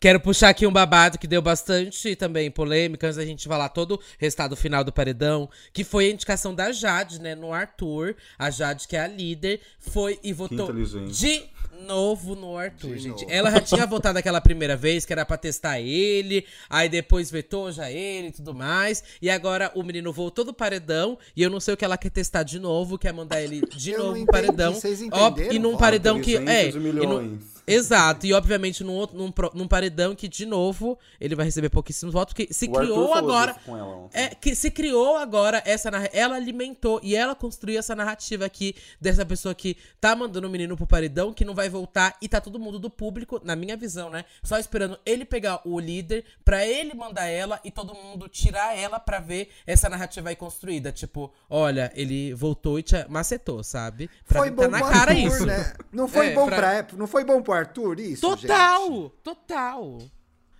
[0.00, 3.94] Quero puxar aqui um babado que deu bastante também polêmica, antes da gente falar todo
[3.94, 8.16] o resultado final do paredão, que foi a indicação da Jade, né, no Arthur.
[8.38, 11.12] A Jade, que é a líder, foi e votou inteligente.
[11.12, 11.44] de
[11.86, 13.22] novo no Arthur, De gente.
[13.22, 13.26] novo.
[13.32, 17.70] Ela já tinha votado aquela primeira vez, que era pra testar ele, aí depois vetou
[17.72, 19.02] já ele e tudo mais.
[19.20, 22.10] E agora o menino voltou do paredão, e eu não sei o que ela quer
[22.10, 24.74] testar de novo, quer mandar ele de Eu novo entendi, paredão.
[24.74, 25.52] vocês Ó, entenderam?
[25.54, 26.36] e num Ó, paredão que.
[26.36, 27.53] É, de e milhões.
[27.66, 32.12] Exato, e obviamente num, outro, num, num paredão que, de novo, ele vai receber pouquíssimos
[32.12, 33.52] votos, porque se O criou falou agora.
[33.52, 34.20] disso com ela ontem.
[34.22, 39.24] É, que se criou agora essa Ela alimentou e ela construiu essa narrativa aqui dessa
[39.24, 42.58] pessoa que tá mandando o menino pro paredão, que não vai voltar, e tá todo
[42.58, 44.24] mundo do público, na minha visão, né?
[44.42, 48.98] Só esperando ele pegar o líder pra ele mandar ela e todo mundo tirar ela
[49.00, 50.92] pra ver essa narrativa aí construída.
[50.92, 54.10] Tipo, olha, ele voltou e te macetou, sabe?
[54.26, 55.46] Pra Foi mim bom tá na cara isso.
[55.46, 55.72] né?
[55.92, 56.96] Não foi É, bom pra- pra...
[56.98, 58.90] não foi bom pro Arthur isso, Total!
[58.90, 59.12] gente?
[59.22, 59.98] Total!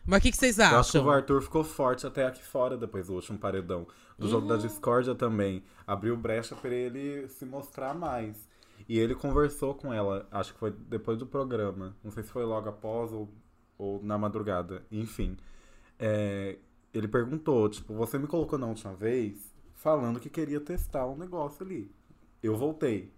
[0.07, 1.07] Mas o que, que vocês Eu acho que acham?
[1.07, 3.86] o Arthur ficou forte até aqui fora depois do último paredão.
[4.18, 4.49] Do jogo Uhum.
[4.49, 5.64] da discórdia também.
[5.86, 8.36] Abriu brecha pra ele se mostrar mais.
[8.88, 11.97] E ele conversou com ela, acho que foi depois do programa.
[12.05, 13.30] Não sei se foi logo após ou,
[13.78, 14.84] ou na madrugada.
[14.92, 15.38] Enfim.
[15.99, 16.59] É,
[16.92, 21.64] ele perguntou, tipo, você me colocou na última vez falando que queria testar um negócio
[21.64, 21.90] ali.
[22.42, 23.11] Eu voltei.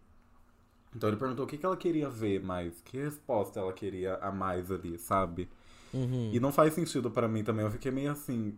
[0.97, 4.33] Então ele perguntou o que, que ela queria ver mais, que resposta ela queria a
[4.33, 5.47] mais ali, sabe?
[5.93, 6.31] Uhum.
[6.33, 7.65] E não faz sentido pra mim também.
[7.65, 8.55] Eu fiquei meio assim.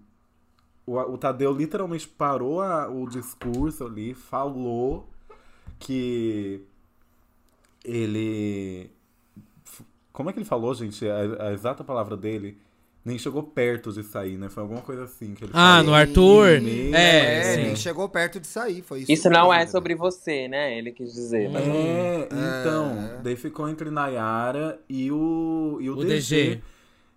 [0.86, 5.09] O, o Tadeu literalmente parou a- o discurso ali, falou
[5.80, 6.62] que
[7.84, 8.91] ele.
[10.12, 11.07] Como é que ele falou, gente?
[11.09, 12.59] A, a exata palavra dele
[13.05, 14.49] nem chegou perto de sair, né?
[14.49, 15.84] Foi alguma coisa assim que ele Ah, falou.
[15.86, 16.61] no Arthur?
[16.61, 19.12] Sim, É, É, nem chegou perto de sair, foi isso.
[19.12, 19.72] Isso não é mesmo.
[19.72, 20.76] sobre você, né?
[20.76, 21.49] Ele quis dizer.
[21.51, 26.51] mas- É, então, daí ficou entre Nayara e o, e o, O DG.
[26.57, 26.62] DG.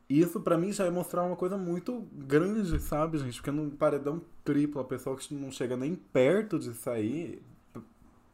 [0.10, 3.36] Isso pra mim já é mostrar uma coisa muito grande, sabe, gente?
[3.36, 7.42] Porque num paredão triplo, a pessoa que não chega nem perto de sair,
[7.74, 7.80] p-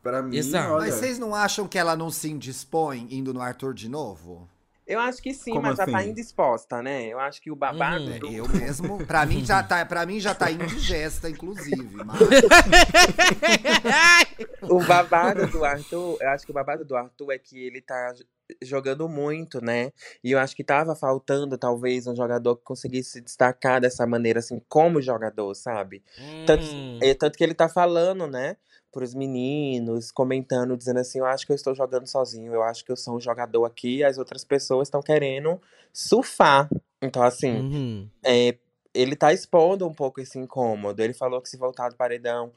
[0.01, 0.73] pra mim, Exato.
[0.73, 0.85] olha...
[0.87, 4.49] Mas vocês não acham que ela não se indispõe indo no Arthur de novo?
[4.87, 6.09] Eu acho que sim, Como mas já tá assim?
[6.11, 7.07] indisposta, né?
[7.07, 8.09] Eu acho que o babado.
[8.09, 12.05] É, do- Eu mesmo, pra mim já tá, para mim já tá indigesta, inclusive.
[12.05, 12.17] Mas
[14.69, 18.13] O babado do Arthur, eu acho que o babado do Arthur é que ele tá
[18.61, 19.91] jogando muito, né?
[20.23, 24.39] E eu acho que tava faltando, talvez, um jogador que conseguisse se destacar dessa maneira,
[24.39, 26.01] assim, como jogador, sabe?
[26.45, 26.99] Tanto, Hum.
[27.01, 28.55] é, tanto que ele tá falando, né?
[28.97, 32.91] Pros meninos, comentando, dizendo assim: Eu acho que eu estou jogando sozinho, eu acho que
[32.91, 35.61] eu sou um jogador aqui, as outras pessoas estão querendo
[35.93, 36.67] surfar.
[36.99, 38.09] Então, assim, Uhum.
[38.25, 38.57] é,
[38.95, 40.99] ele tá expondo um pouco esse incômodo.
[40.99, 42.51] Ele falou que se voltar do paredão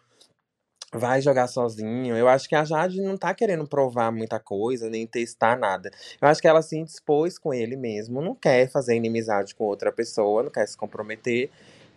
[0.95, 2.16] vai jogar sozinho.
[2.16, 5.91] Eu acho que a Jade não tá querendo provar muita coisa, nem testar nada.
[6.22, 9.93] Eu acho que ela se indispôs com ele mesmo, não quer fazer inimizade com outra
[9.93, 11.51] pessoa, não quer se comprometer.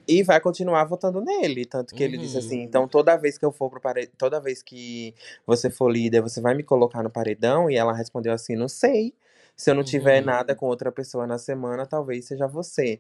[0.08, 1.66] E vai continuar votando nele.
[1.66, 2.39] Tanto que ele disse Uhum.
[2.39, 5.14] assim: então toda vez que eu for pro paredão, toda vez que
[5.45, 7.70] você for líder, você vai me colocar no paredão?
[7.70, 9.14] E ela respondeu assim: não sei.
[9.56, 10.26] Se eu não tiver Uhum.
[10.26, 12.99] nada com outra pessoa na semana, talvez seja você.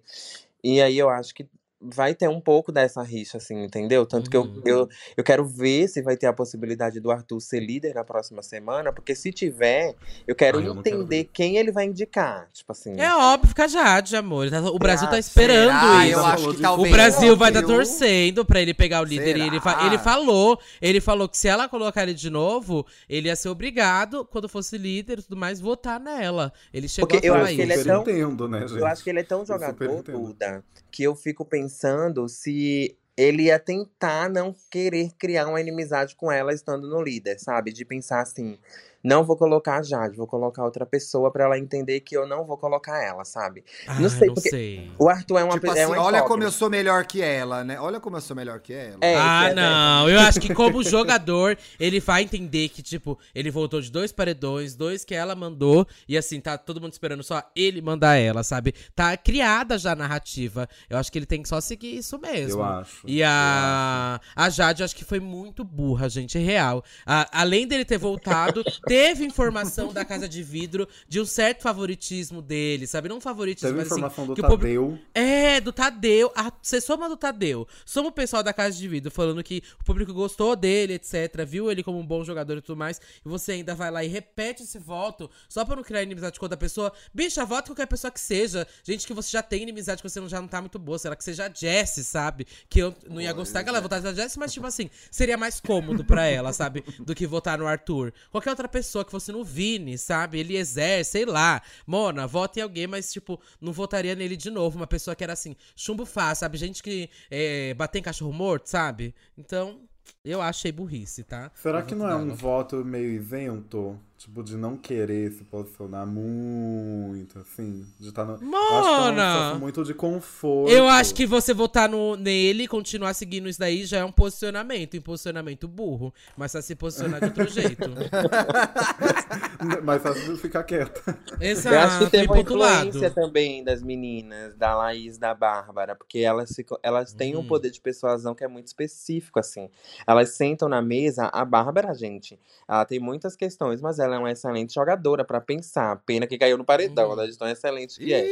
[0.63, 1.47] E aí eu acho que
[1.83, 4.05] vai ter um pouco dessa rixa, assim, entendeu?
[4.05, 4.61] Tanto que eu, Uhum.
[4.65, 8.41] eu, eu quero ver se vai ter a possibilidade do Arthur ser líder na próxima
[8.41, 9.93] semana, porque se tiver,
[10.27, 11.29] eu quero Ai, eu não quero entender ver.
[11.33, 12.47] quem ele vai indicar.
[12.53, 12.93] Tipo assim.
[12.99, 14.49] É óbvio que a Jade, amor.
[14.49, 16.07] Tá- O Brasil tá Ah, esperando será?
[16.07, 16.19] isso.
[16.19, 16.89] Eu acho que talvez.
[16.89, 19.37] O Brasil vai estar torcendo pra ele pegar o líder.
[19.37, 23.27] E ele, fa- ele falou, ele falou que se ela colocar ele de novo, ele
[23.27, 26.51] ia ser obrigado, quando fosse líder e tudo mais, votar nela.
[26.73, 27.71] Ele chegou Porque a eu falar acho que isso.
[27.73, 28.79] ele é tão- entendo, né, gente?
[28.79, 30.03] Eu acho que ele é tão jogador.
[30.03, 30.63] Duda,
[30.93, 36.53] que eu fico pensando se ele ia tentar não querer criar uma inimizade com ela
[36.53, 37.73] estando no líder, sabe?
[37.73, 38.59] De pensar assim,
[39.03, 42.45] não vou colocar a Jade, vou colocar outra pessoa pra ela entender que eu não
[42.45, 43.63] vou colocar ela, sabe?
[43.87, 44.91] Ai, não sei, não porque- sei.
[44.97, 47.21] O Arthur é uma Tipo pe- assim, é uma olha como eu sou melhor que
[47.21, 47.79] ela, né?
[47.79, 48.97] Olha como eu sou melhor que ela.
[49.01, 50.09] É, ah, que é- não.
[50.09, 54.75] Eu acho que como jogador, ele vai entender que, tipo, ele voltou de dois paredões,
[54.75, 58.73] dois que ela mandou, e assim, tá todo mundo esperando só ele mandar ela, sabe?
[58.95, 60.67] Tá criada já a narrativa.
[60.89, 62.61] Eu acho que ele tem que só seguir isso mesmo.
[62.61, 63.01] Eu acho.
[63.05, 66.83] E a, a Jade, eu acho que foi muito burra, gente, é real.
[67.05, 68.63] A- além dele ter voltado,
[68.93, 73.09] teve informação da Casa de Vidro de um certo favoritismo dele, sabe?
[73.09, 74.99] Não favoritismo, Teve mas assim, informação do que o público- Tadeu.
[75.15, 76.31] é, do Tadeu.
[76.35, 77.67] Ah, você soma do Tadeu.
[77.85, 81.43] Soma o pessoal da Casa de Vidro falando que o público gostou dele, etc.
[81.43, 83.01] Viu ele como um bom jogador e tudo mais.
[83.25, 86.45] E você ainda vai lá e repete esse voto só pra não criar inimizade com
[86.45, 86.93] outra pessoa.
[87.11, 88.67] Bicha, vota qualquer pessoa que seja.
[88.83, 90.99] Gente que você já tem inimizade, que você não, já não tá muito boa.
[90.99, 92.45] Será que seja a Jessie, sabe?
[92.69, 95.59] Que eu não ia gostar que ela votasse na Jessie, mas tipo assim, seria mais
[95.59, 96.83] cômodo pra ela, sabe?
[96.99, 98.13] Do que votar no Arthur.
[98.31, 100.39] Qualquer outra pessoa que fosse no Vini, sabe?
[100.39, 101.61] Eliezer, sei lá.
[101.87, 104.77] Mona, vota em alguém, mas tipo, não votaria nele de novo.
[104.77, 106.57] Uma pessoa que era assim, chumbo fácil, sabe?
[106.57, 109.15] Gente que é, bater em cachorro morto, sabe?
[109.37, 109.81] Então,
[110.23, 111.51] eu achei burrice, tá?
[111.55, 113.99] Será que não é um voto meio isento?
[114.23, 117.85] Tipo, de não querer se posicionar muito, assim?
[117.99, 118.31] De estar no.
[118.31, 119.33] Eu acho que é uma Mona!
[119.33, 120.71] situação muito de conforto.
[120.71, 124.13] Eu acho que você votar no, nele e continuar seguindo isso daí já é um
[124.13, 124.95] posicionamento.
[124.97, 126.13] Um posicionamento burro.
[126.37, 127.83] Mas vai se posicionar de outro jeito.
[129.83, 131.01] Mas fácil ficar quieta.
[131.41, 131.75] Exato.
[131.75, 132.87] Eu acho que e uma pro outro lado.
[132.87, 137.47] influência também das meninas, da Laís, da Bárbara, porque elas, ficam, elas têm um Uhum.
[137.47, 139.69] poder de persuasão que é muito específico, assim.
[140.07, 144.31] Elas sentam na mesa, a Bárbara, gente, ela tem muitas questões, mas ela é uma
[144.31, 146.01] excelente jogadora pra pensar.
[146.05, 147.15] Pena que caiu no paredão, Uhum.
[147.15, 147.27] né?
[147.27, 148.27] De tão excelente que é.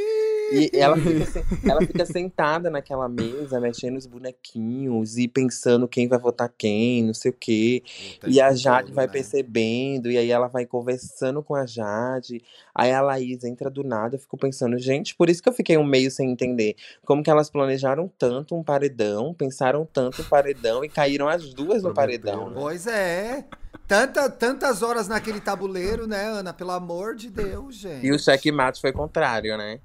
[0.53, 6.09] E ela fica, se- ela fica sentada naquela mesa, mexendo os bonequinhos e pensando quem
[6.09, 7.81] vai votar quem, não sei o quê.
[8.13, 9.13] Puta, E a Jade tudo, vai né?
[9.13, 12.43] percebendo, e aí ela vai conversando com a Jade.
[12.75, 15.77] Aí a Laís entra do nada, eu fico pensando, gente, por isso que eu fiquei
[15.77, 16.75] um meio sem entender.
[17.05, 21.81] Como que elas planejaram tanto um paredão, pensaram tanto um paredão e caíram as duas
[21.81, 22.55] no paredão, né?
[22.59, 23.45] Pois é.
[23.91, 26.53] Tanta, tantas horas naquele tabuleiro, né, Ana?
[26.53, 28.07] Pelo amor de Deus, gente.
[28.07, 29.81] E o checkmate foi contrário, né?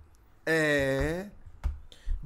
[0.47, 1.27] É.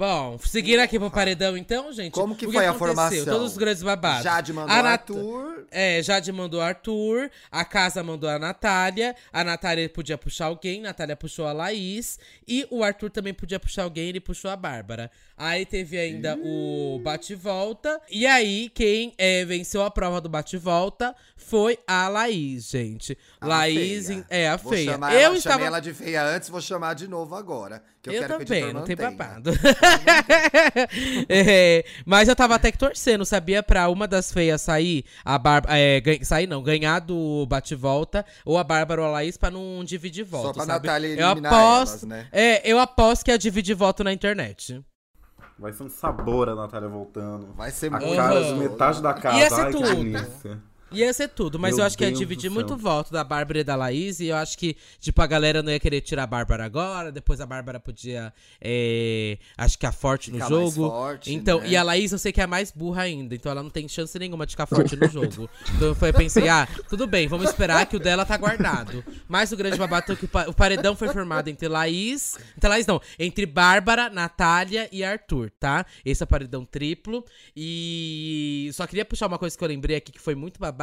[0.01, 2.15] Bom, seguindo aqui pro paredão, então, gente.
[2.15, 2.87] Como que o foi a aconteceu?
[2.97, 3.25] formação?
[3.27, 4.23] Todos os grandes babados.
[4.25, 5.67] Jade mandou A Nat- Arthur.
[5.71, 10.85] É, Jade mandou Arthur, a casa mandou a Natália, a Natália podia puxar alguém, a
[10.85, 15.11] Natália puxou a Laís, e o Arthur também podia puxar alguém, ele puxou a Bárbara.
[15.37, 21.79] Aí teve ainda o bate-volta, e aí quem é, venceu a prova do bate-volta foi
[21.87, 23.17] a Laís, gente.
[23.41, 24.27] A Laís, feia.
[24.31, 24.93] é, a Vou feia.
[24.93, 25.55] chamar Eu ela, estava...
[25.55, 27.83] chamei ela de feia antes, vou chamar de novo agora.
[28.03, 29.51] Que eu, Eu, também, não tem babado.
[31.29, 33.63] É, mas eu tava até que torcendo, sabia?
[33.63, 35.75] Pra uma das feias sair, a Bárbara.
[35.79, 40.25] É, sair não, ganhar do bate-volta, ou a Bárbara ou a Laís pra não dividir
[40.25, 40.47] voto.
[40.47, 40.87] Só pra sabe?
[40.87, 42.27] Natália eu eliminar aposto, elas, né?
[42.33, 44.83] É, eu aposto que é dividir voto na internet.
[45.59, 47.53] Vai ser um sabor a Natália voltando.
[47.55, 48.57] Vai ser A muito cara de Uhum.
[48.59, 49.37] metade da casa.
[49.39, 50.59] Ia ser Ai, delícia.
[50.93, 53.65] Ia ser tudo, mas Meu eu acho que ia dividir muito voto da Bárbara e
[53.65, 54.21] da Laís.
[54.21, 57.13] E eu acho que, tipo, a galera não ia querer tirar a Bárbara agora.
[57.13, 58.33] Depois a Bárbara podia.
[58.61, 60.89] é, acho que a forte no Ficar mais jogo.
[60.89, 61.69] forte, então, né?
[61.69, 63.35] e a Laís eu sei que é a mais burra ainda.
[63.35, 65.49] Então ela não tem chance nenhuma de ficar forte no jogo.
[65.77, 69.05] Então eu pensei, ah, tudo bem, vamos esperar que o dela tá guardado.
[69.29, 72.37] Mas o grande babado é que o paredão foi formado entre Laís.
[72.57, 75.87] Entre Laís não, entre Bárbara, Natália e Arthur, tá?
[76.05, 77.25] Esse é o paredão triplo.
[77.57, 80.80] E só queria puxar uma coisa que eu lembrei aqui que foi muito babado.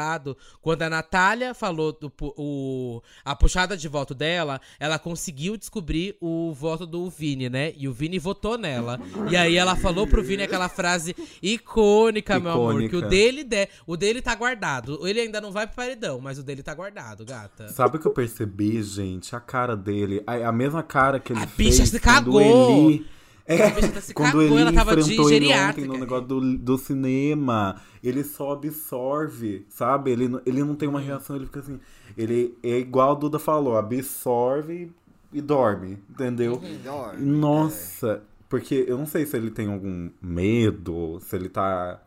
[0.61, 6.53] Quando a Natália falou do, o, a puxada de voto dela, ela conseguiu descobrir o
[6.53, 7.73] voto do Vini, né?
[7.75, 8.99] E o Vini votou nela.
[9.29, 13.67] E aí ela falou pro Vini aquela frase icônica, meu amor, que o dele, de,
[13.85, 15.07] o dele tá guardado.
[15.07, 17.69] Ele ainda não vai pro paredão, mas o dele tá guardado, gata.
[17.69, 19.35] Sabe o que eu percebi, gente?
[19.35, 20.23] A cara dele.
[20.27, 22.89] A, a mesma cara que ele A fez bicha se cagou.
[22.89, 23.16] Eli...
[23.47, 26.57] É, bicha se quando cagou, ele ela tava de enfrentou ele ontem no negócio do,
[26.57, 30.11] do cinema, ele só absorve, sabe?
[30.11, 31.79] Ele, não- ele não tem uma reação, ele fica assim.
[32.17, 34.91] Ele é igual a Duda falou, absorve
[35.31, 36.59] e dorme, entendeu?
[36.59, 37.17] Melhor.
[37.17, 42.01] Nossa, porque eu não sei se ele tem algum medo, se ele tá.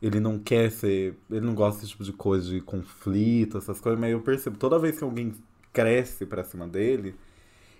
[0.00, 1.14] Ele não quer ser.
[1.30, 4.78] Ele não gosta desse tipo de coisa, de conflito, essas coisas, mas eu percebo, toda
[4.78, 5.32] vez que alguém
[5.72, 7.14] cresce pra cima dele,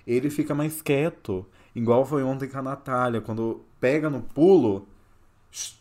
[0.07, 1.47] ele fica mais quieto.
[1.75, 4.87] Igual foi ontem com a Natália, quando pega no pulo,
[5.51, 5.75] shh,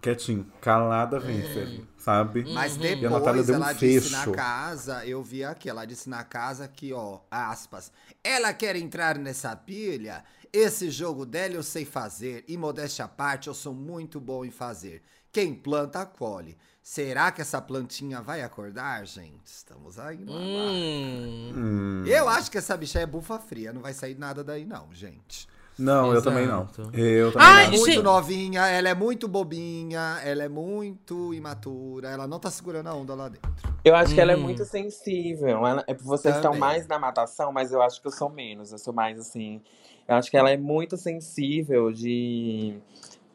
[0.00, 2.44] quietinho, calada vence, sabe?
[2.52, 2.82] Mas Uhum.
[2.82, 4.32] E a Natália depois deu um ela disse na fecho.
[4.32, 7.90] casa, eu vi aqui, ela disse na casa que, ó, aspas,
[8.22, 10.22] ela quer entrar nessa pilha,
[10.52, 14.50] esse jogo dela eu sei fazer, e modéstia à parte, eu sou muito bom em
[14.50, 15.02] fazer.
[15.32, 16.56] Quem planta, colhe.
[16.90, 19.44] Será que essa plantinha vai acordar, gente?
[19.44, 20.32] Estamos aí no.
[20.32, 21.52] Hum.
[21.54, 22.04] Hum.
[22.06, 25.46] Eu acho que essa bicha é bufa fria, não vai sair nada daí não, gente.
[25.78, 26.62] Não, eu também não.
[26.62, 26.90] Exato.
[26.96, 27.70] Eu também Ai, Ela é não.
[27.72, 32.86] muito gente- novinha, ela é muito bobinha, ela é muito imatura, ela não tá segurando
[32.88, 33.52] a onda lá dentro.
[33.84, 34.40] Eu acho que ela é Hum.
[34.40, 35.66] muito sensível.
[35.66, 36.60] Ela, é, vocês estão Também.
[36.68, 38.72] mais na matação, mas eu acho que eu sou menos.
[38.72, 39.60] Eu sou mais assim.
[40.08, 42.78] Eu acho que ela é muito sensível de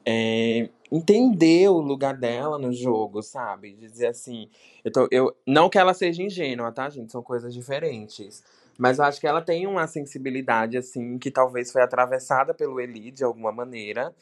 [0.05, 3.73] é, entender o lugar dela no jogo, sabe?
[3.73, 4.47] Dizer assim.
[4.85, 7.11] Eu tô, eu, não que ela seja ingênua, tá, gente?
[7.11, 8.43] São coisas diferentes.
[8.77, 13.11] Mas eu acho que ela tem uma sensibilidade, assim, que talvez foi atravessada pelo Eli
[13.11, 14.13] de alguma maneira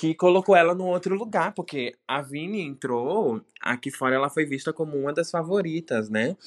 [0.00, 4.72] que colocou ela num outro lugar, porque a Vini entrou, aqui fora ela foi vista
[4.72, 6.38] como uma das favoritas, né?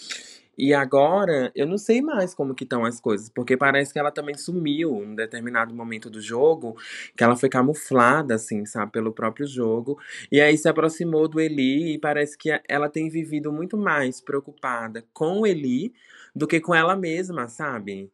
[0.57, 4.11] E agora, eu não sei mais como que estão as coisas, porque parece que ela
[4.11, 6.77] também sumiu em determinado momento do jogo,
[7.17, 9.97] que ela foi camuflada, assim, sabe, pelo próprio jogo.
[10.31, 15.03] E aí se aproximou do Eli e parece que ela tem vivido muito mais preocupada
[15.11, 15.93] com o Eli
[16.35, 18.11] do que com ela mesma, sabe?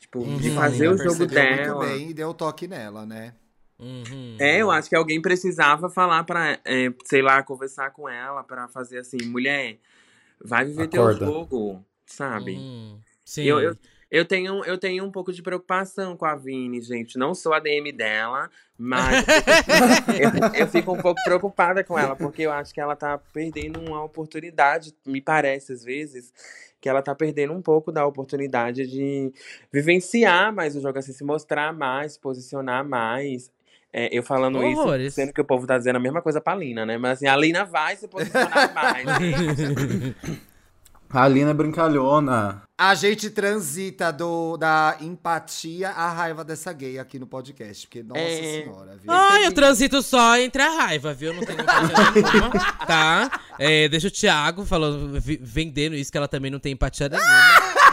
[0.00, 0.54] Tipo, de Uhum.
[0.54, 1.74] fazer Ela o jogo dela.
[1.74, 3.34] muito bem e deu toque nela, né?
[3.78, 4.36] Uhum.
[4.38, 8.68] É, eu acho que alguém precisava falar pra, é, sei lá, conversar com ela pra
[8.68, 9.78] fazer assim, mulher,
[10.42, 11.18] vai viver Acorda.
[11.18, 12.56] teu jogo, sabe?
[12.56, 12.98] Uhum.
[13.24, 13.44] Sim.
[13.44, 13.76] Eu, eu,
[14.10, 17.18] eu, tenho, eu tenho um pouco de preocupação com a Vini, gente.
[17.18, 19.24] Não sou a DM dela, mas
[20.18, 23.80] eu, eu fico um pouco preocupada com ela, porque eu acho que ela tá perdendo
[23.80, 26.32] uma oportunidade, me parece às vezes,
[26.80, 29.32] que ela tá perdendo um pouco da oportunidade de
[29.72, 33.52] vivenciar mais o jogo, assim, se mostrar mais, se posicionar mais.
[33.92, 35.08] É, eu falando Horrores.
[35.08, 36.96] isso, sendo que o povo tá dizendo a mesma coisa pra Lina, né?
[36.96, 39.06] Mas assim, a Lina vai se posicionar mais.
[41.12, 42.62] A Alina é brincalhona.
[42.78, 47.84] A gente transita do, da empatia à raiva dessa gay aqui no podcast.
[47.84, 48.62] Porque, nossa É.
[48.62, 49.10] senhora, viu?
[49.12, 51.34] Ah, eu transito só entre a raiva, viu?
[51.34, 52.50] Não tem empatia nenhuma,
[52.86, 53.40] tá?
[53.58, 57.28] É, deixa o Thiago falando, vendendo isso, que ela também não tem empatia nenhuma.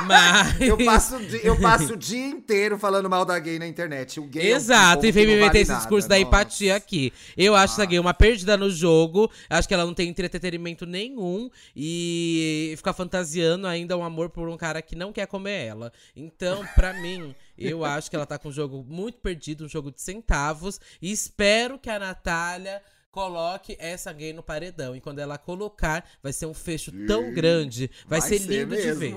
[0.05, 0.61] Mas.
[0.61, 4.19] Eu passo, eu passo o dia inteiro falando mal da gay na internet.
[4.19, 6.27] O gay é um Exato, e vem me meter vale esse nada, discurso da nossa.
[6.27, 7.13] empatia aqui.
[7.35, 9.31] Eu acho essa gay uma perdida no jogo.
[9.49, 11.49] Acho que ela não tem entretenimento nenhum.
[11.75, 15.91] E ficar fantasiando ainda um amor por um cara que não quer comer ela.
[16.15, 19.91] Então, pra mim, eu acho que ela tá com um jogo muito perdido, um jogo
[19.91, 20.79] de centavos.
[21.01, 22.81] E espero que a Natália.
[23.09, 24.95] Coloque essa gay no paredão.
[24.95, 27.89] E quando ela colocar, vai ser um fecho tão grande.
[28.05, 29.15] Vai, vai ser ser lindo de ver.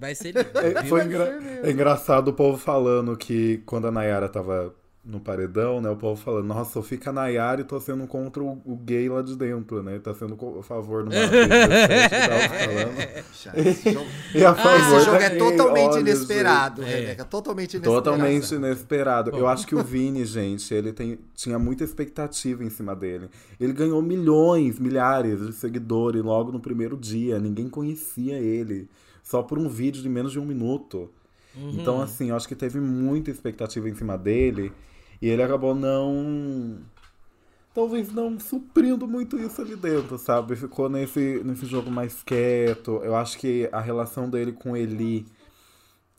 [0.00, 0.48] Vai ser lindo.
[0.58, 4.74] É, foi engra- é engraçado o povo falando que quando a Nayara tava
[5.04, 5.88] no paredão, né?
[5.90, 9.08] O povo falando, nossa, eu fico a Nayara e tô sendo contra o, o gay
[9.08, 9.98] lá de dentro, né?
[9.98, 11.10] Tá sendo a favor do.
[13.54, 16.86] Esse jogo, E a favor esse jogo é gay, totalmente olha, inesperado, É.
[16.86, 17.24] Rebeca.
[17.24, 18.02] Totalmente inesperado.
[18.04, 19.30] Totalmente inesperado.
[19.30, 19.38] Bom.
[19.38, 23.28] Eu acho que o Vini, gente, ele tem, tinha muita expectativa em cima dele.
[23.58, 27.38] Ele ganhou milhões, milhares de seguidores logo no primeiro dia.
[27.38, 28.88] Ninguém conhecia ele.
[29.30, 31.08] Só por um vídeo de menos de um minuto.
[31.56, 34.72] Então, assim, eu acho que teve muita expectativa em cima dele.
[35.22, 36.80] E ele acabou não.
[37.72, 40.56] Talvez não suprindo muito isso ali dentro, sabe?
[40.56, 43.00] Ficou nesse, nesse jogo mais quieto.
[43.04, 45.24] Eu acho que a relação dele com Eli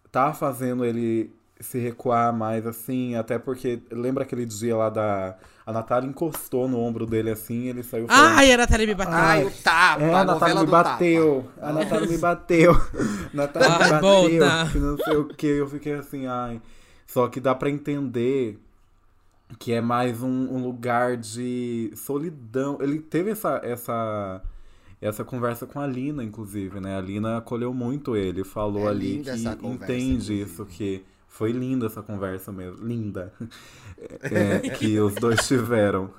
[0.09, 5.36] tá fazendo ele se recuar mais, assim, até porque lembra aquele dia lá da.
[5.66, 8.38] A Natália encostou no ombro dele assim e ele saiu falando.
[8.38, 9.14] Ai, a Natália me bateu.
[9.14, 11.45] Ai, o tapa, É, a Natália me bateu.
[11.55, 11.68] tapa.
[11.70, 12.72] A Natália me bateu.
[12.74, 12.80] A
[13.34, 13.99] Natália me bateu.
[14.01, 14.70] volta.
[14.72, 15.47] Que não sei o que.
[15.47, 16.59] Eu fiquei assim, ai.
[17.05, 18.59] Só que dá pra entender
[19.59, 22.78] que é mais um, um lugar de solidão.
[22.82, 24.41] Ele teve essa, essa,
[24.99, 26.97] essa conversa com a Lina, inclusive, né?
[26.97, 29.30] A Lina acolheu muito ele, falou É ali que
[29.68, 30.41] entende inclusive.
[30.41, 32.86] isso, que foi linda essa conversa mesmo.
[32.86, 33.34] Linda.
[34.24, 36.12] É, que os dois tiveram.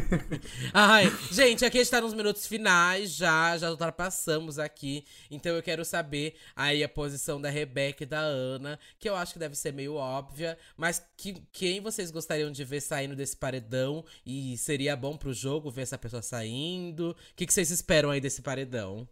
[0.72, 5.04] Ai, gente, aqui a gente tá nos minutos finais já, já ultrapassamos aqui.
[5.30, 9.34] Então eu quero saber aí a posição da Rebeca e da Ana, que eu acho
[9.34, 14.02] que deve ser meio óbvia, mas que, quem vocês gostariam de ver saindo desse paredão
[14.24, 17.10] e seria bom pro jogo ver essa pessoa saindo?
[17.10, 19.06] O que, que vocês esperam aí desse paredão?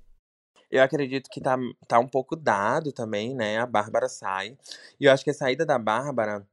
[0.70, 1.56] Eu acredito que tá,
[1.86, 3.58] tá um pouco dado também, né?
[3.58, 4.56] A Bárbara sai.
[5.00, 6.46] E eu acho que a saída da Bárbara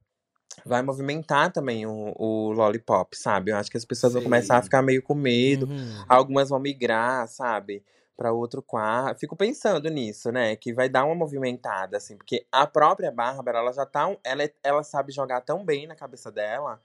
[0.64, 3.50] vai movimentar também o, o Lollipop, sabe?
[3.50, 4.26] Eu acho que as pessoas vão Sim.
[4.28, 5.66] começar a ficar meio com medo.
[5.66, 6.04] Uhum.
[6.08, 7.84] Algumas vão migrar, sabe?
[8.16, 9.20] Pra outro quarto.
[9.20, 10.56] Fico pensando nisso, né?
[10.56, 12.16] Que vai dar uma movimentada, assim.
[12.16, 14.08] Porque a própria Bárbara, ela já tá.
[14.08, 16.80] um- Ela, é- ela sabe jogar tão bem na cabeça dela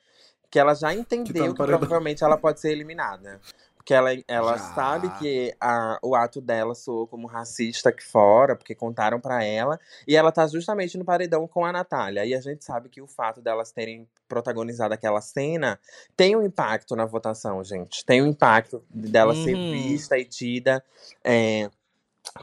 [0.49, 1.79] que ela já entendeu no que, paredão.
[1.79, 3.39] provavelmente ela pode ser eliminada.
[3.82, 4.63] Porque ela, ela Já.
[4.75, 9.79] sabe que a, o ato dela soou como racista aqui fora, porque contaram pra ela.
[10.07, 12.23] E ela tá justamente no paredão com a Natália.
[12.23, 15.79] E a gente sabe que o fato delas terem protagonizado aquela cena
[16.15, 18.05] tem um impacto na votação, gente.
[18.05, 19.71] Tem um impacto dela ser Uhum.
[19.71, 20.84] vista e tida
[21.23, 21.67] é,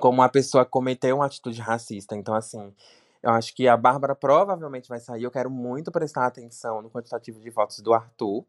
[0.01, 2.17] como uma pessoa que cometeu uma atitude racista.
[2.17, 2.75] Então, assim,
[3.23, 5.23] eu acho que a Bárbara provavelmente vai sair.
[5.23, 8.45] Eu quero muito prestar atenção no quantitativo de votos do Arthur.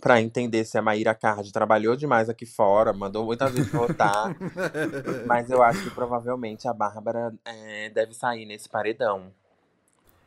[0.00, 4.34] Pra entender se a Maíra Card trabalhou demais aqui fora, mandou muita gente votar.
[5.26, 9.32] Mas eu acho que provavelmente a Bárbara é, deve sair nesse paredão.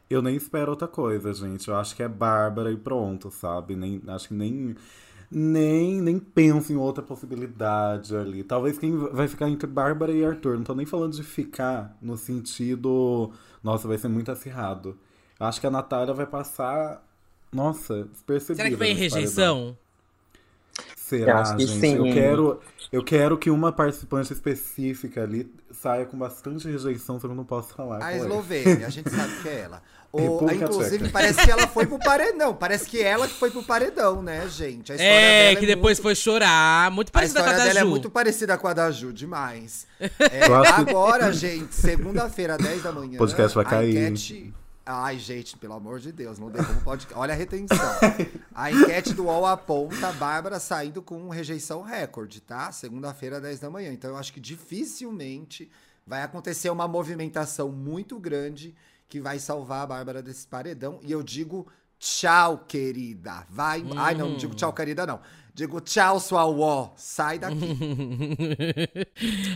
[0.10, 1.68] Eu nem espero outra coisa, gente.
[1.68, 3.76] Eu acho que é Bárbara e pronto, sabe?
[3.76, 4.76] Nem, acho que nem,
[5.32, 8.44] nem, nem penso em outra possibilidade ali.
[8.44, 10.58] Talvez quem vai ficar entre Bárbara e Arthur.
[10.58, 13.32] Não tô nem falando de ficar no sentido.
[13.64, 14.98] Nossa, vai ser muito acirrado.
[15.40, 17.05] Eu acho que a Natália vai passar.
[17.56, 18.64] Nossa, despercebida.
[18.64, 19.78] Será que vem rejeição?
[20.96, 21.80] Será, Eu acho que gente?
[21.80, 21.96] sim.
[21.96, 22.60] Eu quero,
[22.92, 27.46] eu quero que uma participante específica ali saia com bastante rejeição, só que eu não
[27.46, 28.04] posso falar.
[28.04, 28.18] A é.
[28.18, 29.82] Eslovênia, a gente sabe que é ela.
[30.16, 31.10] O, República inclusive, Tcheca.
[31.12, 32.56] parece que ela foi pro paredão.
[32.56, 34.94] Parece que ela que foi pro paredão, né, gente?
[34.94, 36.90] A história É, dela que depois muito- foi chorar.
[36.90, 39.12] Muito A parecida com a história da dela é muito parecida com a da Ju,
[39.12, 39.86] demais.
[40.00, 43.16] É, agora, gente, segunda-feira, 10 da manhã.
[43.16, 43.98] O podcast vai a cair.
[44.08, 44.54] Enquete...
[44.86, 47.08] Ai, gente, pelo amor de Deus, não tem como pode.
[47.16, 47.78] Olha a retenção.
[48.54, 52.72] A enquete do UOL aponta a Bárbara saindo com rejeição recorde, tá?
[52.72, 53.92] Segunda-feira, 10 da manhã.
[53.92, 55.72] Então eu acho que dificilmente
[56.06, 58.76] vai acontecer uma movimentação muito grande
[59.10, 61.00] que vai salvar a Bárbara desse paredão.
[61.02, 61.66] E eu digo
[61.98, 63.44] tchau, querida.
[63.50, 63.84] Vai.
[63.98, 65.20] Ai, não, não digo tchau, querida, não.
[65.56, 67.56] Digo, tchau, sua uó, sai daqui.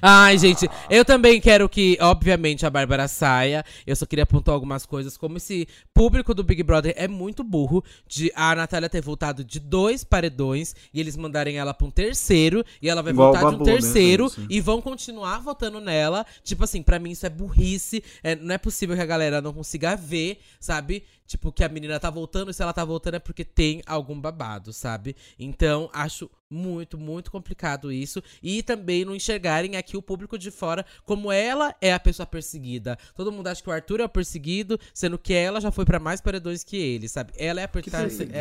[0.01, 3.65] Ai, gente, eu também quero que, obviamente, a Bárbara saia.
[3.85, 7.83] Eu só queria apontar algumas coisas, como esse público do Big Brother é muito burro
[8.07, 12.63] de a Natália ter voltado de dois paredões e eles mandarem ela pra um terceiro
[12.81, 14.47] e ela vai Igual voltar de um né, terceiro gente?
[14.49, 16.25] e vão continuar votando nela.
[16.45, 18.01] Tipo assim, pra mim isso é burrice.
[18.23, 21.03] É, não é possível que a galera não consiga ver, sabe?
[21.29, 24.19] Tipo, que a menina tá voltando, e se ela tá voltando é porque tem algum
[24.19, 25.15] babado, sabe?
[25.37, 28.21] Então, acho muito, muito complicado isso.
[28.41, 32.97] E também não enxergarem aqui o público de fora como ela é a pessoa perseguida.
[33.15, 35.99] Todo mundo acha que o Arthur é o perseguido, sendo que ela já foi pra
[35.99, 37.33] mais paredões que ele, sabe?
[37.37, 37.97] Ela é a, per- Que é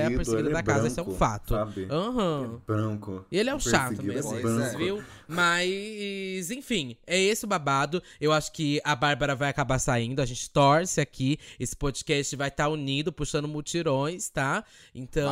[0.06, 1.54] a perseguida ele da é casa, isso é um fato.
[1.54, 1.86] sabe?
[1.90, 2.60] Aham.
[2.66, 3.26] Branco.
[3.30, 5.02] E ele é um chato Perseguido mesmo, é viu?
[5.26, 8.02] Mas, enfim, é esse o babado.
[8.20, 10.22] Eu acho que a Bárbara vai acabar saindo.
[10.22, 11.38] A gente torce aqui.
[11.60, 14.64] Esse podcast vai estar unido, puxando mutirões, tá?
[14.94, 15.30] Então.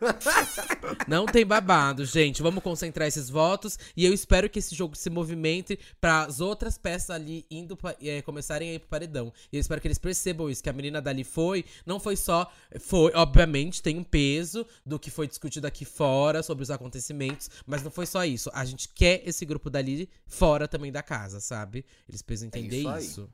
[1.06, 2.42] Não tem babado, gente.
[2.42, 3.78] Vamos concentrar esses votos.
[3.96, 7.94] E eu espero que esse jogo se movimente para as outras peças ali indo pa-
[8.02, 9.32] eh, começarem a ir pro paredão.
[9.52, 11.64] E eu espero que eles percebam isso, que a menina dali foi.
[11.84, 12.50] Não foi só.
[12.80, 17.50] Foi, obviamente, tem um peso do que foi discutido aqui fora sobre os acontecimentos.
[17.66, 18.50] Mas não foi só isso.
[18.54, 21.84] A gente quer esse grupo dali fora também da casa, sabe?
[22.08, 23.04] Eles precisam entender isso aí.
[23.04, 23.30] isso.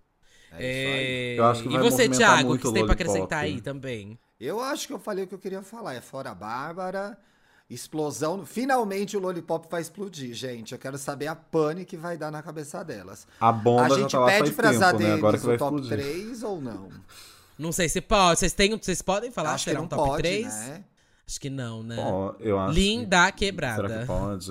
[0.53, 0.65] É isso aí.
[0.65, 3.61] É, Eu acho que e vai você, Thiago, que o você tem pra acrescentar aí
[3.61, 4.19] também?
[4.41, 5.95] Eu acho que eu falei o que eu queria falar.
[5.95, 7.19] É fora a Bárbara.
[7.69, 8.47] Explosão.
[8.47, 10.73] Finalmente o Lollipop vai explodir, gente.
[10.73, 13.27] Eu quero saber a pane que vai dar na cabeça delas.
[13.41, 14.87] A bomba a já gente tá pede faz pra tempo, né?
[14.87, 16.07] Zadenis Agora que vai o top explodir.
[16.07, 16.89] 3 ou não?
[17.59, 18.39] Não sei se pode.
[18.39, 19.55] Vocês, têm, vocês podem falar?
[19.55, 20.47] Acho que será não um top pode, 3?
[20.47, 20.85] né?
[21.29, 21.97] Acho que não, né?
[21.99, 22.73] Ó, eu acho.
[22.73, 23.47] Linda que...
[23.47, 23.89] quebrada.
[23.89, 24.51] Será que pode?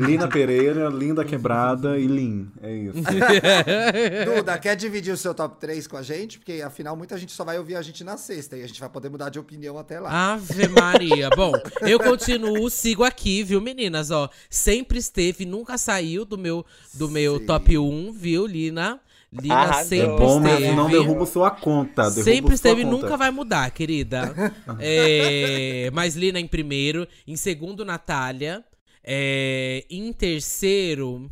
[0.00, 2.50] Lina Pereira, Linda Quebrada e Lin.
[2.62, 2.98] É isso.
[4.24, 6.38] Duda, quer dividir o seu top 3 com a gente?
[6.38, 8.88] Porque afinal muita gente só vai ouvir a gente na sexta e a gente vai
[8.88, 10.32] poder mudar de opinião até lá.
[10.32, 11.28] Ave Maria.
[11.36, 11.52] Bom,
[11.82, 14.10] eu continuo, sigo aqui, viu, meninas?
[14.10, 17.44] Ó, sempre esteve, nunca saiu do meu, do meu Sim.
[17.44, 18.98] top 1, viu, Lina?
[19.40, 19.80] Lina Arrasou.
[19.80, 20.76] É sempre bom, mas esteve.
[20.76, 22.02] não derruba sua conta.
[22.02, 22.96] derruba Sempre esteve e conta.
[22.96, 24.32] nunca vai mudar, querida.
[24.78, 27.06] É, mas Lina em primeiro.
[27.26, 28.64] Em segundo, Natália.
[29.02, 31.30] É, em terceiro.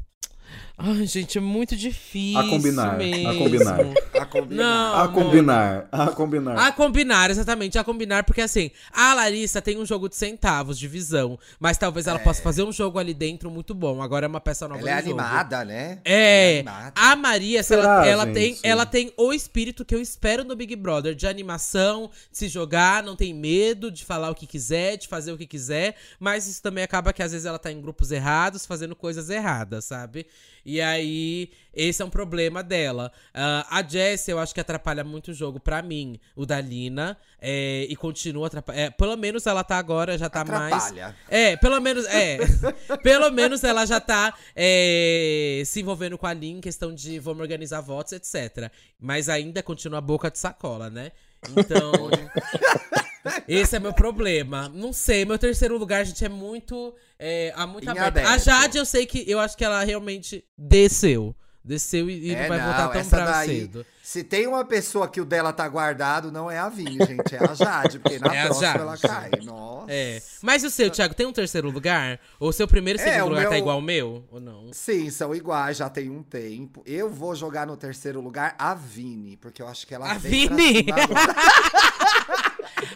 [0.76, 2.38] Ai, gente, é muito difícil.
[2.40, 3.38] A combinar, a mesmo.
[3.38, 3.80] combinar.
[4.20, 4.64] A combinar.
[4.64, 6.66] Não, A combinar, a combinar.
[6.66, 10.88] A combinar, exatamente, a combinar, porque assim, a Larissa tem um jogo de centavos, de
[10.88, 14.02] visão, mas talvez ela possa fazer um jogo ali dentro muito bom.
[14.02, 15.20] Agora é uma peça nova Ela é no jogo.
[15.20, 16.00] animada, né?
[16.04, 16.92] É, Ela animada.
[16.96, 20.56] a Maria, se Será, ela, ela tem, ela tem o espírito que eu espero no
[20.56, 24.96] Big Brother, de animação, de se jogar, não tem medo de falar o que quiser,
[24.96, 27.80] de fazer o que quiser, mas isso também acaba que às vezes ela tá em
[27.80, 30.26] grupos errados, fazendo coisas erradas, sabe?
[30.64, 33.12] E aí, esse é um problema dela.
[33.34, 37.16] Ah, a Jessie, eu acho que atrapalha muito o jogo pra mim, o da Lina,
[37.40, 38.92] é, e continua atrapalhando.
[38.92, 40.72] pelo menos ela tá agora, já tá mais.
[40.72, 41.16] Atrapalha.
[41.28, 42.38] É, pelo menos, é.
[43.02, 47.40] pelo menos ela já tá é, se envolvendo com a Lin em questão de vamos
[47.40, 48.70] organizar votos, etc.
[49.00, 51.12] Mas ainda continua a boca de sacola, né?
[51.56, 51.92] Então.
[53.48, 54.68] esse é meu problema.
[54.68, 56.94] Não sei, meu terceiro lugar, gente, é muito.
[57.18, 58.26] É, há aberto.
[58.26, 58.38] A.
[58.38, 59.24] Jade, eu sei que.
[59.30, 61.34] Eu acho que ela realmente desceu.
[61.64, 63.86] Desceu e, É, não vai não, voltar tão pra daí- cedo.
[64.02, 67.36] Se tem uma pessoa que o dela tá guardado, não é a Vini, gente.
[67.36, 69.30] É a Jade, porque na É próxima ela cai.
[69.44, 69.86] Nossa.
[69.88, 70.20] É.
[70.42, 72.18] Mas o seu, Thiago, tem um terceiro lugar?
[72.40, 74.24] Ou o seu primeiro e É, segundo lugar tá meu- igual ao meu?
[74.32, 74.72] Ou não?
[74.72, 76.82] Sim, são iguais, já tem um tempo.
[76.84, 80.84] Eu vou jogar no terceiro lugar a Vini, porque eu acho que ela A Vini?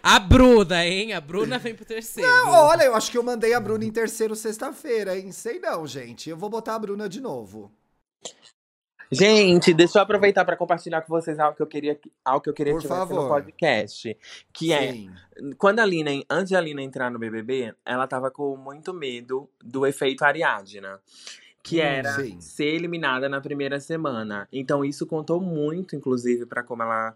[0.03, 1.13] A Bruna, hein?
[1.13, 2.29] A Bruna vem pro terceiro.
[2.49, 5.33] Olha, eu acho que eu mandei a Bruna em terceiro sexta-feira, hein?
[5.33, 6.31] Sei não, gente.
[6.31, 7.71] Eu vou botar a Bruna de novo.
[9.11, 12.55] Gente, deixa eu aproveitar para compartilhar com vocês algo que eu queria, algo que eu
[12.55, 13.23] queria Por que tivesse favor.
[13.23, 14.19] no podcast.
[14.53, 15.11] Que é, Sim.
[15.57, 19.49] quando a Lina, antes de a Lina entrar no BBB, ela tava com muito medo
[19.63, 21.01] do efeito Ariadna.
[21.63, 22.41] Que Hum, era sim.
[22.41, 24.49] ser eliminada na primeira semana.
[24.53, 27.15] Então isso contou muito, inclusive, pra como ela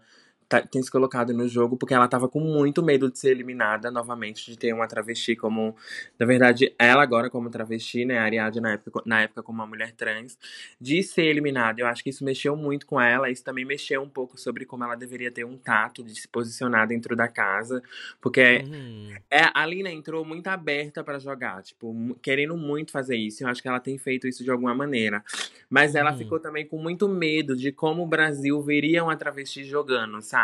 [0.51, 3.89] tá- tem se colocado no jogo, porque ela tava com muito medo de ser eliminada
[3.89, 5.73] novamente, de ter uma travesti como.
[6.19, 8.17] Na verdade, ela agora como travesti, né?
[8.19, 10.37] A Ariadne na época, na época como uma mulher trans,
[10.79, 11.79] de ser eliminada.
[11.79, 13.29] Eu acho que isso mexeu muito com ela.
[13.29, 16.85] Isso também mexeu um pouco sobre como ela deveria ter um tato de se posicionar
[16.87, 17.81] dentro da casa.
[18.19, 19.13] Porque Uhum.
[19.29, 23.43] é, a Lina entrou muito aberta pra jogar, tipo, querendo muito fazer isso.
[23.43, 25.23] Eu acho que ela tem feito isso de alguma maneira.
[25.69, 26.17] Mas ela Uhum.
[26.17, 30.40] ficou também com muito medo de como o Brasil veria uma travesti jogando, sabe?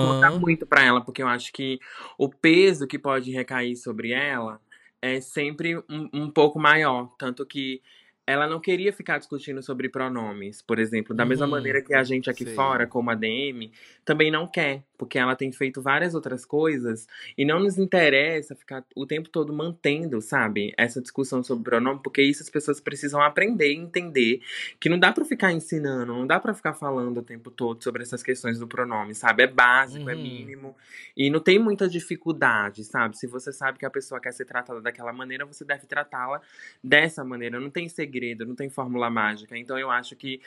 [0.00, 0.40] Conta Aham.
[0.40, 1.78] muito pra ela, porque eu acho que
[2.18, 4.60] o peso que pode recair sobre ela
[5.00, 7.14] é sempre um, um pouco maior.
[7.18, 7.82] Tanto que
[8.26, 11.50] ela não queria ficar discutindo sobre pronomes, por exemplo, da mesma Uhum.
[11.50, 13.72] maneira que a gente aqui fora, como a DM,
[14.04, 18.84] também não quer, porque ela tem feito várias outras coisas e não nos interessa ficar
[18.94, 23.72] o tempo todo mantendo, sabe, essa discussão sobre pronome, porque isso as pessoas precisam aprender
[23.72, 24.40] e entender
[24.78, 28.02] que não dá pra ficar ensinando, não dá pra ficar falando o tempo todo sobre
[28.02, 29.42] essas questões do pronome, sabe?
[29.42, 30.22] É básico, é Uhum.
[30.22, 30.76] mínimo
[31.16, 33.18] e não tem muita dificuldade, sabe?
[33.18, 36.40] Se você sabe que a pessoa quer ser tratada daquela maneira, você deve tratá-la
[36.82, 37.58] dessa maneira.
[37.58, 38.11] Não tem segredo,
[38.44, 39.56] não tem fórmula mágica.
[39.56, 40.40] Então eu acho que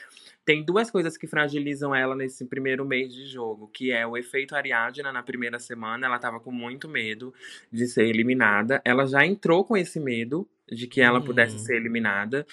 [0.44, 4.54] tem duas coisas que fragilizam ela nesse primeiro mês de jogo, que é o efeito
[4.54, 7.32] Ariadna na primeira semana, ela tava com muito medo
[7.72, 8.80] de ser eliminada.
[8.84, 11.24] Ela já entrou com esse medo de que ela Uhum.
[11.24, 12.46] pudesse ser eliminada.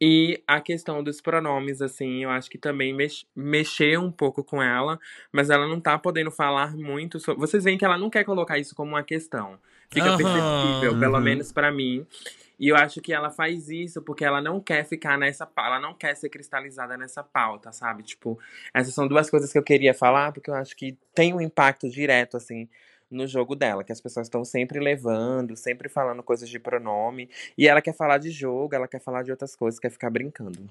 [0.00, 4.62] E a questão dos pronomes, assim, eu acho que também mex mexeu um pouco com
[4.62, 4.98] ela,
[5.30, 7.38] mas ela não tá podendo falar muito sobre.
[7.40, 9.58] Vocês veem que ela não quer colocar isso como uma questão.
[9.90, 10.16] Fica Aham.
[10.16, 11.20] perceptível, pelo Uhum.
[11.22, 12.06] menos pra mim.
[12.58, 15.94] E eu acho que ela faz isso porque ela não quer ficar nessa ela não
[15.94, 18.02] quer ser cristalizada nessa pauta, sabe?
[18.02, 18.38] Tipo,
[18.72, 21.88] essas são duas coisas que eu queria falar, porque eu acho que tem um impacto
[21.90, 22.68] direto, assim,
[23.10, 27.28] no jogo dela, que as pessoas estão sempre levando, sempre falando coisas de pronome.
[27.58, 30.68] E ela quer falar de jogo, ela quer falar de outras coisas, quer ficar brincando.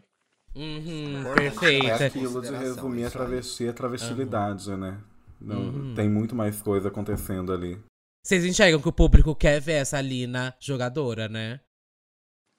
[0.55, 1.31] Uhum.
[1.31, 2.05] É perfeita.
[2.05, 4.97] aquilo de resumir a travesti a travestilidade, né?
[5.39, 5.93] Não, Uhum.
[5.95, 7.79] Tem muito mais coisa acontecendo ali.
[8.25, 11.61] Vocês enxergam que o público quer ver essa Lina jogadora, né?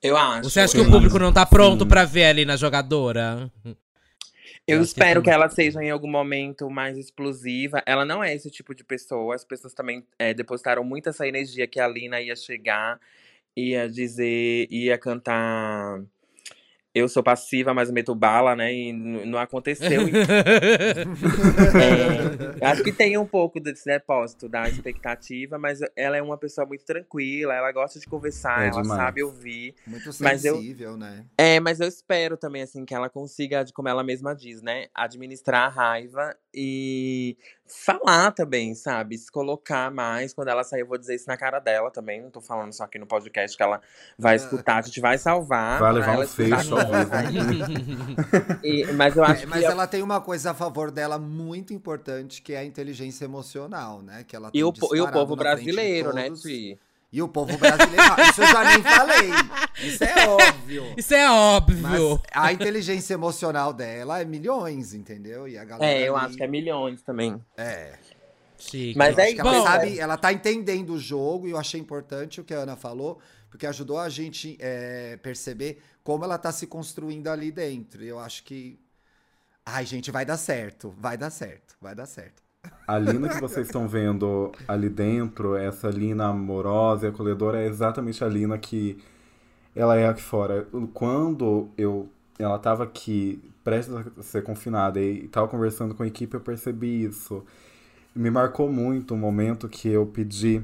[0.03, 0.49] Eu acho.
[0.49, 3.53] Você acha que o público não tá pronto pra ver a Lina jogadora?
[4.67, 7.83] Eu espero que, ela seja em algum momento mais explosiva.
[7.85, 9.35] Ela não é esse tipo de pessoa.
[9.35, 13.01] As pessoas também é, depositaram muito essa energia que a Lina ia chegar,
[13.57, 16.03] ia dizer, ia cantar.
[16.93, 18.73] Eu sou passiva, mas meto bala, né?
[18.75, 20.03] E não aconteceu.
[21.81, 26.67] É, acho que tem um pouco desse depósito da expectativa, mas ela é uma pessoa
[26.67, 29.01] muito tranquila, ela gosta de conversar, É ela demais.
[29.01, 29.75] sabe ouvir.
[29.87, 31.25] Muito Mas eu- sensível, né?
[31.39, 34.87] É, mas eu espero também, assim, que ela consiga, como ela mesma diz, né?
[34.95, 37.37] Administrar a raiva e
[37.71, 39.17] falar também, sabe?
[39.17, 40.35] Se colocar mais.
[40.35, 42.21] Quando ela sair, eu vou dizer isso na cara dela também.
[42.21, 43.81] Não tô falando só aqui no podcast que ela
[44.19, 45.79] vai escutar, a gente vai salvar.
[45.79, 47.11] Vai levar ela um fecho ao vivo.
[48.97, 49.67] mas eu acho É, mas que.
[49.67, 54.25] ela tem uma coisa a favor dela muito importante, que é a inteligência emocional, né?
[54.27, 56.43] Que ela E o, e o povo brasileiro, né, todos.
[57.13, 58.03] E o povo brasileiro.
[58.31, 59.31] Isso eu já nem falei.
[59.83, 60.95] Isso é óbvio.
[60.97, 61.81] Isso é óbvio.
[61.83, 62.01] Mas
[62.33, 65.49] a inteligência emocional dela é milhões, entendeu?
[65.49, 65.93] E a galera.
[65.93, 67.45] É, eu ali- acho que é milhões também.
[67.57, 67.95] É.
[68.59, 68.97] Chique.
[68.97, 72.45] Mas é que ela sabe, ela tá entendendo o jogo e eu achei importante o
[72.45, 77.29] que a Ana falou, porque ajudou a gente é, perceber como ela tá se construindo
[77.29, 78.05] ali dentro.
[78.05, 78.79] E eu acho que.
[79.65, 80.95] Ai, gente, vai dar certo.
[80.99, 81.75] Vai dar certo.
[81.81, 82.43] Vai dar certo.
[82.91, 88.25] A Lina que vocês estão vendo ali dentro, essa Lina amorosa e acolhedora, é exatamente
[88.25, 88.99] a Lina que
[89.77, 90.67] ela é aqui fora.
[90.93, 96.35] Quando eu, ela tava aqui, prestes a ser confinada e tava conversando com a equipe,
[96.35, 97.45] eu percebi isso.
[98.13, 100.61] Me marcou muito o momento que eu pedi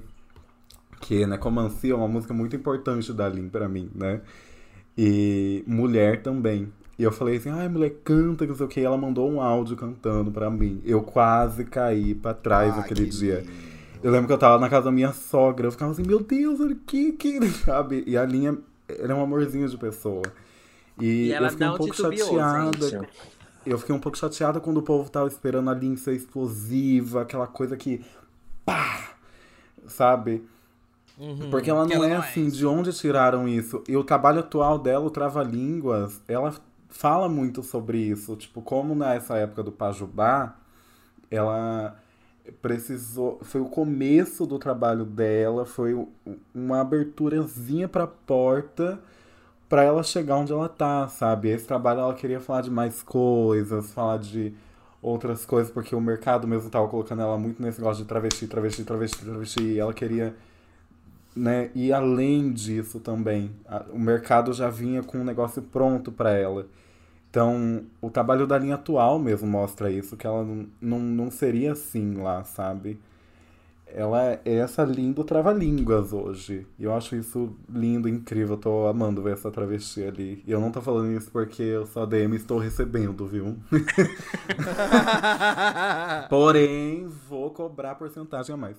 [1.00, 4.20] que Necromancia é uma música muito importante da Lin pra mim, né?
[4.98, 6.72] E Mulher também.
[6.98, 8.80] E eu falei assim, ai, mulher, canta, que não sei o que.
[8.80, 10.80] E ela mandou um áudio cantando pra mim.
[10.84, 13.40] Eu quase caí pra trás Ah, naquele que dia.
[13.40, 13.52] lindo.
[14.02, 16.60] Eu lembro que eu tava na casa da minha sogra, eu ficava assim, meu Deus,
[16.60, 18.04] olha que, que, sabe?
[18.06, 18.56] E a linha,
[18.88, 20.22] ela é um amorzinho de pessoa.
[21.00, 22.88] E, E ela eu fiquei um não pouco titubeou, chateada.
[22.88, 23.08] gente.
[23.66, 27.46] Eu fiquei um pouco chateada quando o povo tava esperando a linha ser explosiva, aquela
[27.46, 28.00] coisa que.
[28.64, 29.10] pá!
[29.86, 30.42] Sabe?
[31.18, 31.50] Uhum.
[31.50, 32.16] Porque ela não é é.
[32.16, 33.82] assim, de onde tiraram isso?
[33.88, 36.54] E o trabalho atual dela, o Trava-Línguas, ela
[36.88, 38.36] fala muito sobre isso.
[38.36, 40.56] Tipo, como nessa época do Pajubá,
[41.30, 41.96] ela
[42.62, 43.38] precisou.
[43.42, 46.06] Foi o começo do trabalho dela, foi
[46.54, 49.00] uma aberturazinha pra porta
[49.68, 51.48] pra ela chegar onde ela tá, sabe?
[51.48, 54.54] Esse trabalho ela queria falar de mais coisas, falar de
[55.02, 58.84] outras coisas, porque o mercado mesmo tava colocando ela muito nesse negócio de travesti, travesti,
[58.84, 60.34] travesti, travesti, e ela queria
[61.36, 61.70] né?
[61.74, 66.66] E além disso também, a- o mercado já vinha com um negócio pronto pra ela.
[67.30, 71.72] Então, o trabalho da linha atual mesmo mostra isso, que ela não, não, não seria
[71.72, 72.98] assim lá, sabe?
[73.88, 76.66] Ela é essa linda trava-línguas hoje.
[76.78, 78.54] E eu acho isso lindo, incrível.
[78.56, 80.42] Eu tô amando ver essa travesti ali.
[80.46, 83.56] E eu não tô falando isso porque eu sou DM e estou recebendo, viu?
[86.28, 88.76] Porém, vou cobrar porcentagem a mais.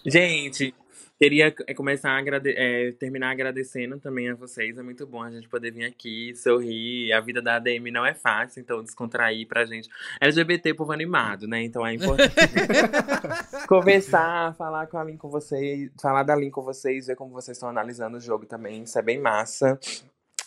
[0.06, 0.74] Gente,
[1.18, 4.78] queria é, começar a agrade- é, terminar agradecendo também a vocês.
[4.78, 7.12] É muito bom a gente poder vir aqui, sorrir.
[7.12, 9.88] A vida da ADM não é fácil, então descontrair pra gente.
[10.20, 11.62] LGBT povo animado, né?
[11.62, 12.34] Então é importante
[13.68, 17.56] conversar, falar com a Lin com vocês, falar da Lin com vocês, ver como vocês
[17.56, 18.82] estão analisando o jogo também.
[18.82, 19.78] Isso é bem massa.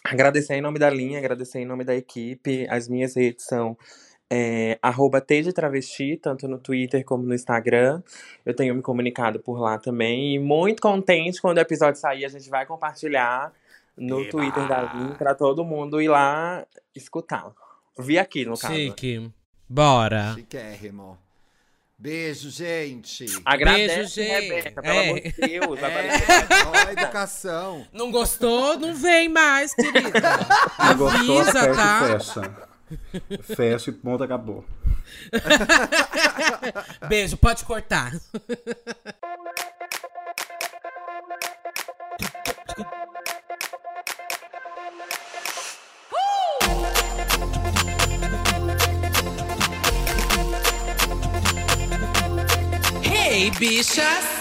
[0.04, 2.66] Agradecer em nome da linha, agradecer em nome da equipe.
[2.70, 3.78] As minhas redes são
[4.30, 8.02] é, arroba T de travesti, tanto no Twitter como no Instagram.
[8.46, 10.36] Eu tenho me comunicado por lá também.
[10.36, 13.52] E muito contente quando o episódio sair, a gente vai compartilhar
[13.98, 14.30] no Eba!
[14.30, 16.66] Twitter da Lin pra todo mundo ir lá
[16.96, 17.52] escutar.
[17.98, 18.74] Vi aqui, no caso.
[18.74, 19.30] Chique.
[19.68, 20.34] Bora.
[20.36, 21.18] Chiquérrimo.
[21.98, 23.26] Beijo, gente.
[23.44, 24.50] Agradece, Beijo, gente.
[24.54, 25.10] Rebeca, pelo É.
[25.10, 25.80] amor de Deus.
[25.82, 26.12] vai É,
[26.66, 27.86] ó a educação.
[27.92, 28.80] Não gostou?
[28.80, 30.00] Não vem mais, querida.
[30.80, 32.69] Não gostou, Avisa, tá?
[33.44, 34.66] Fecha e ponto, acabou.
[37.08, 38.14] Beijo, pode cortar.
[53.04, 54.39] Hey, bichas!